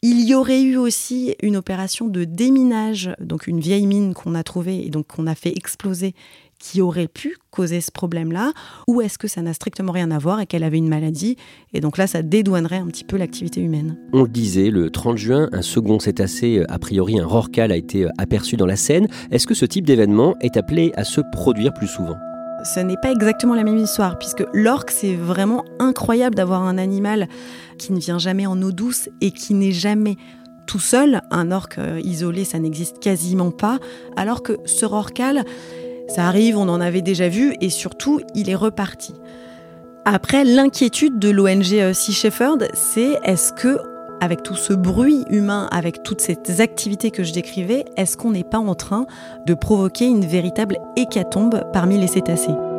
Il 0.04 0.22
y 0.22 0.36
aurait 0.36 0.62
eu 0.62 0.78
aussi 0.78 1.36
une 1.42 1.58
opération 1.58 2.08
de 2.08 2.26
déminage, 2.26 3.10
donc 3.20 3.48
une 3.48 3.60
vieille 3.60 3.88
mine 3.88 4.14
qu'on 4.14 4.36
a 4.36 4.44
trouvée 4.44 4.86
et 4.86 4.90
donc 4.92 5.08
qu'on 5.08 5.26
a 5.26 5.34
fait 5.34 5.58
exploser 5.58 6.14
qui 6.62 6.82
aurait 6.82 7.08
pu 7.08 7.36
causer 7.50 7.82
ce 7.82 7.92
problème-là 7.92 8.54
Ou 8.88 9.02
est-ce 9.02 9.18
que 9.18 9.28
ça 9.28 9.42
n'a 9.42 9.54
strictement 9.54 9.92
rien 9.92 10.12
à 10.12 10.20
voir 10.20 10.40
et 10.40 10.46
qu'elle 10.46 10.64
avait 10.64 10.78
une 10.78 10.88
maladie 10.88 11.36
Et 11.74 11.82
donc 11.82 11.98
là, 11.98 12.08
ça 12.08 12.22
dédouanerait 12.22 12.78
un 12.78 12.88
petit 12.88 13.04
peu 13.04 13.18
l'activité 13.18 13.62
humaine. 13.62 13.98
On 14.14 14.24
le 14.24 14.30
disait, 14.30 14.70
le 14.70 14.90
30 14.90 15.18
juin, 15.18 15.50
un 15.52 15.64
second 15.64 16.00
cétacé, 16.00 16.60
euh, 16.60 16.66
a 16.72 16.80
priori 16.80 17.20
un 17.20 17.26
rorcal, 17.26 17.72
a 17.72 17.76
été 17.76 18.06
euh, 18.06 18.10
aperçu 18.18 18.56
dans 18.58 18.68
la 18.68 18.76
Seine. 18.76 19.08
Est-ce 19.32 19.48
que 19.48 19.56
ce 19.56 19.66
type 19.66 19.86
d'événement 19.86 20.36
est 20.40 20.56
appelé 20.56 20.92
à 20.96 21.04
se 21.04 21.22
produire 21.32 21.74
plus 21.74 21.88
souvent? 21.88 22.16
Ce 22.64 22.80
n'est 22.80 22.98
pas 23.02 23.12
exactement 23.12 23.56
la 23.56 23.64
même 23.64 23.80
histoire, 23.80 24.20
puisque 24.20 24.44
l'orque, 24.54 24.92
c'est 24.92 25.16
vraiment 25.16 25.66
incroyable 25.80 26.36
d'avoir 26.36 26.62
un 26.62 26.78
animal 26.78 27.28
qui 27.80 27.92
ne 27.92 28.00
vient 28.00 28.20
jamais 28.20 28.46
en 28.46 28.62
eau 28.62 28.72
douce 28.72 29.10
et 29.20 29.32
qui 29.32 29.56
n'est 29.56 29.72
jamais 29.72 30.16
tout 30.68 30.80
seul. 30.80 31.22
Un 31.32 31.52
orque 31.52 31.80
isolé, 32.04 32.46
ça 32.46 32.60
n'existe 32.60 33.00
quasiment 33.00 33.50
pas. 33.50 33.80
Alors 34.16 34.44
que 34.44 34.58
ce 34.66 34.86
rorcal, 34.86 35.44
ça 36.12 36.28
arrive, 36.28 36.58
on 36.58 36.68
en 36.68 36.82
avait 36.82 37.02
déjà 37.02 37.30
vu, 37.30 37.56
et 37.62 37.70
surtout, 37.70 38.20
il 38.36 38.50
est 38.50 38.56
reparti. 38.56 39.14
Après, 40.04 40.44
l'inquiétude 40.44 41.20
de 41.20 41.30
l'ONG 41.30 41.74
euh, 41.74 41.94
Sea 41.94 42.12
Shepherd, 42.12 42.68
c'est 42.74 43.20
est-ce 43.24 43.54
que, 43.54 43.78
avec 44.20 44.44
tout 44.44 44.56
ce 44.56 44.74
bruit 44.74 45.24
humain, 45.30 45.70
avec 45.72 46.04
toutes 46.04 46.20
ces 46.20 46.60
activités 46.60 47.12
que 47.12 47.24
je 47.24 47.32
décrivais, 47.32 47.86
est-ce 47.96 48.18
qu'on 48.18 48.32
n'est 48.32 48.44
pas 48.44 48.60
en 48.60 48.76
train 48.76 49.06
de 49.46 49.54
provoquer 49.54 50.06
une 50.06 50.26
véritable 50.26 50.80
hécatombe 50.98 51.64
parmi 51.72 51.98
les 51.98 52.08
cétacés? 52.08 52.71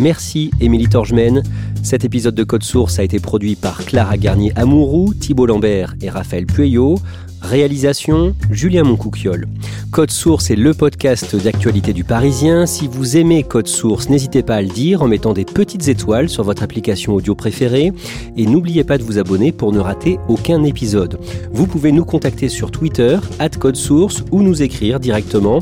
Merci 0.00 0.50
Émilie 0.62 0.88
Torgemène. 0.88 1.42
Cet 1.82 2.06
épisode 2.06 2.34
de 2.34 2.42
Code 2.42 2.62
Source 2.62 2.98
a 2.98 3.02
été 3.02 3.18
produit 3.18 3.54
par 3.54 3.84
Clara 3.84 4.16
Garnier-Amouroux, 4.16 5.12
Thibault 5.12 5.44
Lambert 5.44 5.94
et 6.00 6.08
Raphaël 6.08 6.46
Pueyo. 6.46 6.98
Réalisation 7.42 8.34
Julien 8.50 8.82
Moncouquiole. 8.82 9.46
Code 9.90 10.10
Source 10.10 10.50
est 10.50 10.56
le 10.56 10.72
podcast 10.72 11.36
d'actualité 11.36 11.92
du 11.92 12.04
Parisien. 12.04 12.64
Si 12.64 12.88
vous 12.88 13.18
aimez 13.18 13.42
Code 13.42 13.66
Source, 13.66 14.08
n'hésitez 14.08 14.42
pas 14.42 14.56
à 14.56 14.62
le 14.62 14.68
dire 14.68 15.02
en 15.02 15.08
mettant 15.08 15.34
des 15.34 15.44
petites 15.44 15.88
étoiles 15.88 16.30
sur 16.30 16.44
votre 16.44 16.62
application 16.62 17.14
audio 17.14 17.34
préférée. 17.34 17.92
Et 18.38 18.46
n'oubliez 18.46 18.84
pas 18.84 18.96
de 18.96 19.02
vous 19.02 19.18
abonner 19.18 19.52
pour 19.52 19.70
ne 19.72 19.80
rater 19.80 20.18
aucun 20.28 20.64
épisode. 20.64 21.18
Vous 21.52 21.66
pouvez 21.66 21.92
nous 21.92 22.06
contacter 22.06 22.48
sur 22.48 22.70
Twitter, 22.70 23.18
at 23.38 23.50
Code 23.50 23.76
Source, 23.76 24.24
ou 24.30 24.42
nous 24.42 24.62
écrire 24.62 24.98
directement 24.98 25.60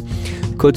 code 0.58 0.76